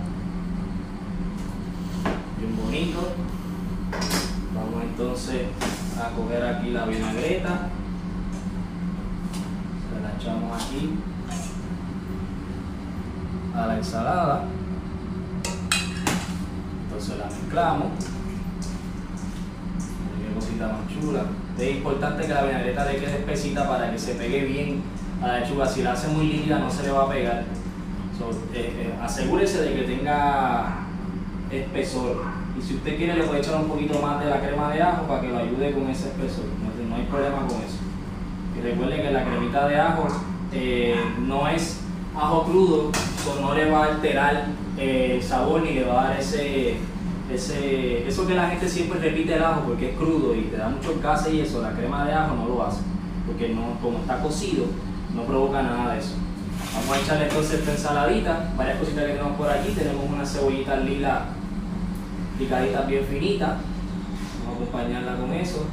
Bien 2.38 2.54
bonito. 2.54 3.14
Vamos 4.54 4.82
entonces 4.82 5.46
a 5.98 6.10
coger 6.14 6.44
aquí 6.44 6.70
la 6.70 6.84
vinagreta. 6.84 7.70
Se 9.88 10.02
la 10.02 10.14
echamos 10.18 10.62
aquí 10.62 10.98
a 13.54 13.66
la 13.66 13.76
ensalada. 13.78 14.44
Entonces 16.84 17.18
la 17.18 17.24
mezclamos. 17.24 17.86
Qué 20.18 20.34
cosita 20.34 20.68
más 20.68 20.88
chula. 20.88 21.22
Es 21.58 21.76
importante 21.76 22.26
que 22.26 22.34
la 22.34 22.44
vinagreta 22.44 22.84
le 22.84 22.98
quede 22.98 23.16
espesita 23.16 23.66
para 23.66 23.90
que 23.90 23.98
se 23.98 24.14
pegue 24.14 24.44
bien 24.44 24.82
a 25.22 25.28
la 25.28 25.40
lechuga. 25.40 25.66
Si 25.66 25.82
la 25.82 25.92
hace 25.92 26.08
muy 26.08 26.26
líquida 26.26 26.58
no 26.58 26.70
se 26.70 26.82
le 26.82 26.90
va 26.90 27.04
a 27.04 27.08
pegar. 27.08 27.44
Eh, 28.52 28.54
eh, 28.54 28.98
asegúrese 29.02 29.62
de 29.62 29.74
que 29.74 29.82
tenga 29.82 30.85
espesor. 31.50 32.24
Y 32.58 32.62
si 32.62 32.74
usted 32.74 32.96
quiere 32.96 33.14
le 33.14 33.24
puede 33.24 33.40
echar 33.40 33.56
un 33.56 33.68
poquito 33.68 34.00
más 34.00 34.22
de 34.22 34.30
la 34.30 34.40
crema 34.40 34.72
de 34.72 34.82
ajo 34.82 35.06
para 35.06 35.20
que 35.20 35.28
lo 35.28 35.38
ayude 35.38 35.72
con 35.72 35.88
ese 35.88 36.08
espesor. 36.08 36.44
No, 36.62 36.88
no 36.88 36.96
hay 36.96 37.02
problema 37.04 37.38
con 37.46 37.62
eso. 37.62 37.78
Y 38.56 38.60
recuerde 38.62 39.02
que 39.02 39.10
la 39.10 39.24
cremita 39.24 39.68
de 39.68 39.76
ajo 39.78 40.08
eh, 40.52 40.96
no 41.20 41.48
es 41.48 41.80
ajo 42.14 42.44
crudo, 42.44 42.90
no 43.40 43.54
le 43.54 43.70
va 43.70 43.84
a 43.84 43.94
alterar 43.94 44.46
eh, 44.78 45.16
el 45.16 45.22
sabor 45.22 45.62
ni 45.62 45.72
le 45.72 45.84
va 45.84 46.00
a 46.00 46.08
dar 46.08 46.20
ese, 46.20 46.76
ese, 47.30 48.08
eso 48.08 48.26
que 48.26 48.34
la 48.34 48.48
gente 48.48 48.68
siempre 48.68 48.98
repite 48.98 49.34
el 49.34 49.44
ajo 49.44 49.62
porque 49.66 49.90
es 49.90 49.96
crudo 49.98 50.34
y 50.34 50.42
te 50.42 50.56
da 50.56 50.68
muchos 50.68 51.00
gases 51.02 51.34
y 51.34 51.40
eso, 51.40 51.60
la 51.60 51.72
crema 51.72 52.06
de 52.06 52.14
ajo 52.14 52.34
no 52.34 52.48
lo 52.48 52.66
hace, 52.66 52.80
porque 53.26 53.50
no, 53.50 53.78
como 53.82 53.98
está 53.98 54.22
cocido 54.22 54.64
no 55.14 55.24
provoca 55.24 55.62
nada 55.62 55.94
de 55.94 56.00
eso. 56.00 56.14
Vamos 56.74 56.96
a 56.96 57.00
echarle 57.00 57.24
entonces 57.24 57.60
esta 57.60 57.72
ensaladita, 57.72 58.52
varias 58.56 58.78
cositas 58.78 59.04
que 59.04 59.12
tenemos 59.12 59.36
por 59.36 59.50
aquí, 59.50 59.72
tenemos 59.72 60.04
unas 60.08 60.32
cebollitas 60.32 60.84
lila 60.84 61.26
picaditas 62.38 62.86
bien 62.86 63.04
finitas, 63.04 63.56
vamos 64.44 64.60
a 64.60 64.62
acompañarla 64.62 65.16
con 65.16 65.32
eso. 65.32 65.66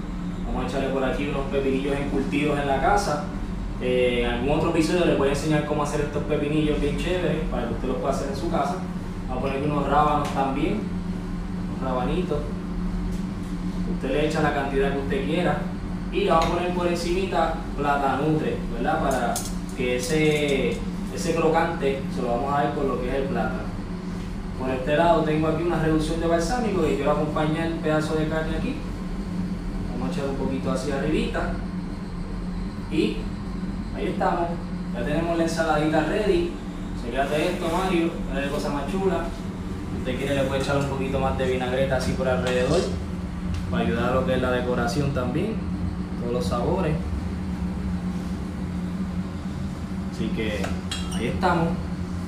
Vamos 0.46 0.66
a 0.66 0.68
echarle 0.68 0.90
por 0.90 1.04
aquí 1.04 1.28
unos 1.30 1.46
pepinillos 1.52 1.96
encurtidos 1.98 2.60
en 2.60 2.68
la 2.68 2.80
casa. 2.82 3.26
Eh, 3.82 4.24
en 4.24 4.30
algún 4.30 4.52
otro 4.52 4.70
episodio 4.70 5.06
les 5.06 5.18
voy 5.18 5.30
a 5.30 5.32
enseñar 5.32 5.66
cómo 5.66 5.84
hacer 5.84 6.02
estos 6.02 6.24
pepinillos 6.24 6.80
bien 6.80 6.98
chéveres 6.98 7.44
para 7.50 7.68
que 7.68 7.74
usted 7.74 7.88
los 7.88 7.98
pueda 7.98 8.14
hacer 8.14 8.30
en 8.30 8.36
su 8.36 8.50
casa. 8.50 8.76
Vamos 9.28 9.44
a 9.44 9.48
poner 9.48 9.64
unos 9.64 9.90
rábanos 9.90 10.30
también, 10.30 10.82
unos 11.70 11.90
rabanitos. 11.90 12.40
Usted 13.96 14.12
le 14.12 14.28
echa 14.28 14.42
la 14.42 14.54
cantidad 14.54 14.92
que 14.92 15.00
usted 15.00 15.26
quiera 15.26 15.58
y 16.12 16.22
le 16.22 16.32
va 16.32 16.38
a 16.38 16.42
poner 16.42 16.74
por 16.74 16.88
encimita 16.88 17.56
platanutre, 17.76 18.58
¿verdad? 18.76 19.02
Para 19.02 19.34
que 19.76 19.98
ese, 19.98 20.78
ese 21.14 21.36
crocante 21.36 22.02
se 22.16 22.22
lo 22.22 22.28
vamos 22.28 22.54
a 22.54 22.64
dar 22.64 22.76
con 22.76 22.88
lo 22.88 23.02
que 23.02 23.10
es 23.10 23.16
el 23.16 23.24
plátano. 23.24 23.73
Por 24.60 24.70
este 24.70 24.96
lado 24.96 25.24
tengo 25.24 25.48
aquí 25.48 25.64
una 25.64 25.82
reducción 25.82 26.20
de 26.20 26.28
balsámico 26.28 26.88
y 26.88 26.96
quiero 26.96 27.12
acompañar 27.12 27.68
el 27.68 27.74
pedazo 27.74 28.16
de 28.16 28.28
carne 28.28 28.58
aquí. 28.58 28.76
Vamos 29.92 30.10
a 30.10 30.12
echar 30.12 30.30
un 30.30 30.36
poquito 30.36 30.72
hacia 30.72 31.00
arribita. 31.00 31.54
Y 32.92 33.18
ahí 33.96 34.08
estamos. 34.08 34.50
Ya 34.94 35.04
tenemos 35.04 35.38
la 35.38 35.44
ensaladita 35.44 36.02
ready. 36.06 36.52
de 37.12 37.48
esto, 37.48 37.66
Mario. 37.76 38.12
Mira 38.34 38.50
cosa 38.50 38.70
más 38.70 38.92
chula. 38.92 39.26
Si 39.92 39.98
usted 40.00 40.18
quiere 40.18 40.36
le 40.36 40.44
puede 40.44 40.62
echar 40.62 40.78
un 40.78 40.86
poquito 40.86 41.20
más 41.20 41.38
de 41.38 41.46
vinagreta 41.46 41.98
así 41.98 42.12
por 42.14 42.28
alrededor. 42.28 42.82
Para 43.72 43.84
ayudar 43.84 44.12
a 44.12 44.16
lo 44.16 44.26
que 44.26 44.36
es 44.36 44.42
la 44.42 44.52
decoración 44.52 45.14
también. 45.14 45.56
Todos 46.22 46.34
los 46.34 46.46
sabores. 46.46 46.96
Así 50.12 50.28
que 50.28 50.62
ahí 51.16 51.28
estamos. 51.28 51.70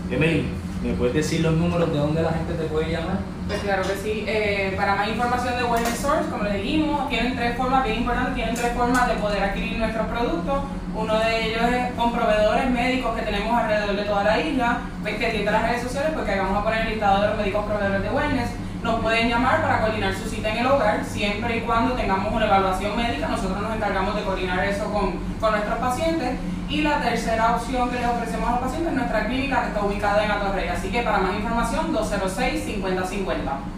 Emily, 0.10 0.46
¿me 0.86 0.94
puedes 0.94 1.16
decir 1.16 1.42
los 1.42 1.54
números 1.54 1.92
de 1.92 1.98
dónde 1.98 2.22
la 2.22 2.32
gente 2.32 2.54
te 2.54 2.64
puede 2.66 2.92
llamar? 2.92 3.18
Pues 3.48 3.60
claro 3.62 3.84
que 3.84 3.96
sí. 3.96 4.24
Eh, 4.28 4.74
para 4.78 4.96
más 4.96 5.08
información 5.08 5.58
de 5.58 5.64
Wellness 5.64 5.98
Source, 5.98 6.30
como 6.30 6.44
les 6.44 6.54
dijimos, 6.54 7.10
tienen 7.10 7.36
tres 7.36 7.58
formas 7.58 7.84
bien 7.84 8.00
importantes, 8.00 8.36
tienen 8.36 8.56
tres 8.56 8.74
formas 8.74 9.08
de 9.08 9.16
poder 9.16 9.44
adquirir 9.44 9.80
nuestros 9.80 10.08
productos. 10.08 10.64
Uno 10.96 11.20
de 11.20 11.48
ellos 11.48 11.64
es 11.74 11.92
con 11.94 12.14
proveedores 12.14 12.70
médicos 12.70 13.16
que 13.16 13.24
tenemos 13.24 13.54
alrededor 13.54 13.96
de 13.96 14.04
toda 14.04 14.24
la 14.24 14.40
isla. 14.40 14.82
Ves 15.04 15.16
que 15.18 15.30
tiene 15.30 15.52
las 15.52 15.64
redes 15.64 15.84
sociales 15.84 16.12
porque 16.16 16.38
vamos 16.38 16.58
a 16.58 16.64
poner 16.64 16.82
el 16.82 16.90
listado 16.92 17.22
de 17.22 17.28
los 17.30 17.38
médicos 17.38 17.66
proveedores 17.66 18.04
de 18.04 18.10
Wellness. 18.10 18.50
Nos 18.86 19.02
pueden 19.02 19.30
llamar 19.30 19.64
para 19.64 19.82
coordinar 19.82 20.14
su 20.14 20.30
cita 20.30 20.52
en 20.52 20.60
el 20.60 20.68
hogar, 20.68 21.04
siempre 21.04 21.58
y 21.58 21.62
cuando 21.62 21.96
tengamos 21.96 22.32
una 22.32 22.46
evaluación 22.46 22.96
médica. 22.96 23.28
Nosotros 23.30 23.60
nos 23.60 23.76
encargamos 23.76 24.16
de 24.16 24.22
coordinar 24.22 24.64
eso 24.64 24.86
con, 24.94 25.14
con 25.40 25.54
nuestros 25.54 25.80
pacientes. 25.80 26.38
Y 26.70 26.82
la 26.82 27.02
tercera 27.02 27.56
opción 27.56 27.90
que 27.90 27.98
les 27.98 28.06
ofrecemos 28.06 28.48
a 28.48 28.52
los 28.52 28.60
pacientes 28.60 28.92
es 28.92 28.96
nuestra 28.96 29.26
clínica 29.26 29.62
que 29.64 29.68
está 29.70 29.84
ubicada 29.84 30.24
en 30.24 30.30
Atorrey. 30.30 30.68
Así 30.68 30.90
que 30.90 31.02
para 31.02 31.18
más 31.18 31.34
información, 31.34 31.96
206-5050. 31.96 33.26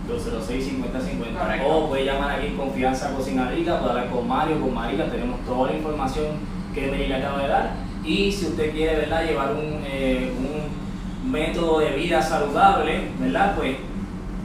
206-5050. 0.10 1.39
Correcto. 1.39 1.67
O 1.70 1.88
puede 1.88 2.04
llamar 2.04 2.32
aquí 2.32 2.48
en 2.48 2.58
Confianza 2.58 3.13
Cocina 3.13 3.50
Rica, 3.50 3.80
puede 3.80 3.91
hablar 3.91 4.10
con 4.10 4.28
Mario, 4.28 4.60
con 4.60 4.74
María, 4.74 5.10
tenemos 5.10 5.39
toda 5.46 5.72
la 5.72 5.78
información 5.78 6.26
que 6.74 6.89
Emily 6.89 7.08
le 7.08 7.15
acaba 7.15 7.43
de 7.43 7.48
dar. 7.48 7.72
Y 8.04 8.30
si 8.30 8.48
usted 8.48 8.74
quiere 8.74 8.98
¿verdad? 8.98 9.24
llevar 9.24 9.52
un, 9.54 9.84
eh, 9.86 10.34
un 10.38 11.32
método 11.32 11.80
de 11.80 11.91
vida 11.91 12.22
saludable, 12.22 13.12
¿verdad? 13.20 13.56
Pues 13.56 13.78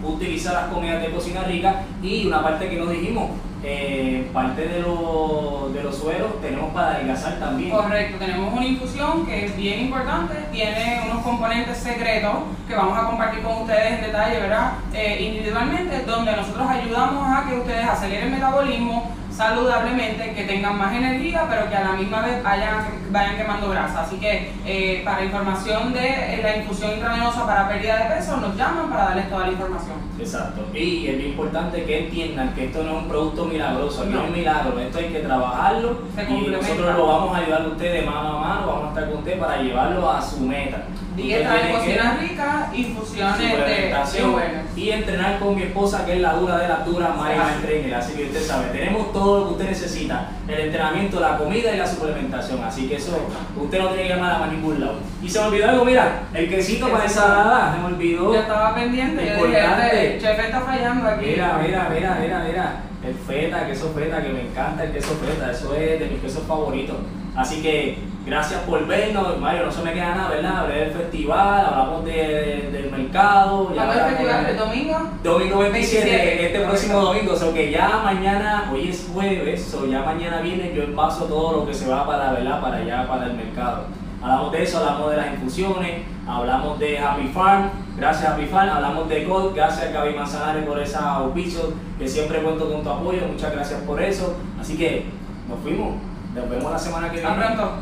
utilizar 0.05 0.55
las 0.55 0.67
comidas 0.67 1.03
de 1.03 1.11
Cocina 1.11 1.43
Rica 1.45 1.83
y 2.03 2.27
una 2.27 2.43
parte 2.43 2.69
que 2.69 2.77
nos 2.77 2.91
dijimos, 2.91 3.31
eh, 3.65 4.29
parte 4.33 4.67
de, 4.67 4.81
los- 4.83 5.73
de 5.73 5.83
los 5.85 5.97
sueros 5.97 6.41
tenemos 6.41 6.73
para 6.75 6.95
adelgazar 6.97 7.39
también. 7.39 7.71
Correcto, 7.71 8.17
tenemos 8.19 8.53
una 8.53 8.65
infusión 8.67 9.25
que 9.25 9.45
es 9.47 9.57
bien 9.57 9.81
importante, 9.83 10.35
tiene 10.51 11.03
unos 11.11 11.23
componentes 11.23 11.79
secretos 11.79 12.33
que 12.67 12.75
vamos 12.75 12.99
a 12.99 13.07
compartir 13.07 13.41
con 13.43 13.63
ustedes 13.63 13.93
en 13.93 14.01
detalle, 14.03 14.41
¿verdad? 14.41 14.73
Eh, 14.93 15.23
individualmente, 15.23 16.03
donde 16.05 16.35
nosotros 16.37 16.67
ayudamos 16.69 17.25
a 17.29 17.49
que 17.49 17.57
ustedes 17.57 17.87
aceleren 17.87 18.27
el 18.29 18.33
metabolismo 18.35 19.13
saludablemente, 19.35 20.33
que 20.35 20.45
tengan 20.45 20.79
más 20.79 20.93
energía, 20.95 21.47
pero 21.49 21.69
que 21.69 21.77
a 21.77 21.85
la 21.85 21.93
misma 21.93 22.23
vez 22.23 22.43
vayan, 22.43 22.85
vayan 23.11 23.37
quemando 23.37 23.71
grasa. 23.71 24.03
Así 24.03 24.17
que 24.17 24.53
eh, 24.67 25.03
para 25.05 25.25
información 25.25 25.93
de 25.93 26.07
eh, 26.09 26.41
la 26.43 26.57
infusión 26.59 26.93
intravenosa 26.93 27.47
para 27.47 27.69
pérdida 27.69 27.97
de 28.09 28.15
peso, 28.17 28.37
nos 28.37 28.57
llaman 28.57 28.91
para 28.91 29.05
darles 29.07 29.29
toda 29.31 29.47
la 29.47 29.53
información. 29.53 29.97
Exacto. 30.19 30.67
Y 30.75 31.07
es 31.07 31.19
bien 31.19 31.31
importante 31.31 31.85
que 31.85 32.05
entiendan 32.07 32.55
que 32.55 32.67
esto 32.67 32.83
no 32.85 32.91
es 32.91 33.03
un 33.03 33.09
producto 33.09 33.45
milagroso, 33.47 34.05
no, 34.05 34.11
No. 34.11 34.23
es 34.23 34.29
un 34.29 34.37
milagro, 34.37 34.79
esto 34.79 34.99
hay 34.99 35.07
que 35.09 35.21
trabajarlo 35.21 35.99
y 36.29 36.49
nosotros 36.49 36.97
lo 36.97 37.07
vamos 37.07 37.35
a 37.37 37.39
ayudar 37.41 37.63
a 37.63 37.69
usted 37.69 37.93
de 37.93 38.03
mano 38.03 38.39
a 38.39 38.41
mano, 38.41 38.67
vamos 38.67 38.85
a 38.85 38.89
estar 38.89 39.09
con 39.11 39.19
usted 39.19 39.39
para 39.39 39.57
llevarlo 39.63 40.11
a 40.11 40.21
su 40.23 40.41
meta. 40.41 40.83
Dieta 41.17 41.55
Usted 41.55 41.55
de 41.55 41.61
tiene 41.61 41.73
que- 41.73 41.79
cocina 41.79 42.19
rica, 42.21 42.71
infusiones 42.75 43.39
de, 43.39 44.81
y 44.81 44.91
entrenar 44.91 45.39
con 45.39 45.55
mi 45.55 45.63
esposa 45.65 46.07
que 46.07 46.15
es 46.15 46.21
la 46.21 46.33
dura 46.35 46.57
de 46.59 46.69
la 46.69 46.77
dura 46.79 47.09
María 47.11 47.43
Ajá. 47.43 47.55
Trainer 47.63 47.95
así 47.95 48.15
que 48.15 48.25
usted 48.25 48.41
sabe 48.43 48.69
tenemos 48.69 49.13
todo 49.13 49.41
lo 49.41 49.47
que 49.49 49.53
usted 49.53 49.67
necesita 49.69 50.29
el 50.49 50.59
entrenamiento 50.61 51.21
la 51.21 51.37
comida 51.37 51.75
y 51.75 51.79
la 51.79 51.87
suplementación 51.87 52.65
así 52.65 52.89
que 52.89 52.97
eso 52.97 53.29
usted 53.57 53.79
no 53.79 53.89
tiene 53.89 54.05
que 54.05 54.09
llamar 54.15 54.43
a 54.43 54.47
ningún 54.47 54.81
lado 54.81 54.95
y 55.23 55.29
se 55.29 55.39
me 55.41 55.47
olvidó 55.49 55.69
algo 55.69 55.85
mira 55.85 56.23
el 56.33 56.49
quesito 56.49 56.89
para 56.89 57.05
ensalada 57.05 57.75
se 57.75 57.81
me 57.81 57.87
olvidó 57.95 58.33
Yo 58.33 58.41
estaba 58.41 58.75
pendiente, 58.75 59.27
yo 59.27 59.47
dije, 59.47 59.59
este 59.61 60.19
chef 60.21 60.39
está 60.39 60.61
fallando 60.63 61.09
aquí. 61.09 61.27
Mira, 61.27 61.59
mira, 61.63 61.89
mira, 61.93 62.19
mira, 62.21 62.45
mira. 62.49 62.73
El 63.05 63.15
feta, 63.15 63.67
queso 63.67 63.93
feta, 63.95 64.23
que 64.23 64.29
me 64.29 64.43
encanta 64.43 64.85
el 64.85 64.93
queso 64.93 65.15
feta. 65.17 65.51
Eso 65.51 65.75
es 65.75 65.99
de 66.01 66.07
mis 66.07 66.21
quesos 66.21 66.45
favoritos. 66.47 66.97
Así 67.35 67.63
que 67.63 67.99
gracias 68.27 68.61
por 68.63 68.87
vernos. 68.87 69.39
Mario, 69.39 69.65
no 69.67 69.73
se 69.73 69.83
me 69.83 69.93
queda 69.95 70.15
nada, 70.15 70.29
¿verdad? 70.29 70.59
Hablé 70.59 70.75
del 70.81 70.91
festival, 70.93 71.65
hablamos 71.67 72.05
de- 72.05 72.13
de- 72.13 72.71
del 72.73 72.91
mercado. 72.91 73.71
¿Cuándo 73.75 73.93
es 73.95 73.99
el 74.01 74.05
festival? 74.05 74.45
de- 74.45 74.51
¿El 74.53 74.59
domingo? 74.59 74.97
Domingo 75.25 75.59
27, 75.59 76.09
27, 76.11 76.47
este 76.47 76.61
próximo 76.61 77.01
domingo, 77.01 77.33
o 77.33 77.37
sea 77.37 77.53
que 77.53 77.71
ya 77.71 78.01
mañana, 78.05 78.71
hoy 78.73 78.89
es 78.89 79.09
jueves, 79.13 79.65
so 79.65 79.87
ya 79.87 80.03
mañana 80.03 80.41
viene 80.43 80.73
yo 80.75 80.83
envaso 80.83 81.25
todo 81.25 81.53
lo 81.61 81.67
que 81.67 81.73
se 81.75 81.89
va 81.89 82.07
para, 82.07 82.33
¿verdad? 82.33 82.61
para 82.61 82.77
allá, 82.77 83.09
para 83.09 83.27
el 83.27 83.33
mercado. 83.35 83.85
Hablamos 84.23 84.53
de 84.53 84.63
eso, 84.63 84.79
hablamos 84.79 85.11
de 85.11 85.17
las 85.17 85.27
infusiones, 85.35 86.03
hablamos 86.29 86.79
de 86.79 86.97
Happy 86.99 87.27
Farm, 87.35 87.71
gracias 87.97 88.31
Happy 88.31 88.47
Farm, 88.47 88.69
hablamos 88.71 89.09
de 89.09 89.25
Gold, 89.25 89.57
gracias 89.57 89.89
a 89.89 89.91
Gaby 89.91 90.15
Manzanares 90.15 90.65
por 90.65 90.79
esa 90.81 91.15
auspicio, 91.17 91.73
que 91.99 92.07
siempre 92.07 92.41
cuento 92.41 92.71
con 92.71 92.85
tu 92.85 92.91
apoyo, 92.91 93.23
muchas 93.27 93.51
gracias 93.53 93.81
por 93.81 94.01
eso. 94.01 94.37
Así 94.61 94.77
que 94.77 95.07
nos 95.49 95.59
fuimos, 95.61 95.97
nos 96.35 96.49
vemos 96.49 96.73
la 96.73 96.79
semana 96.79 97.11
que 97.11 97.21
viene. 97.21 97.35
Pronto. 97.35 97.73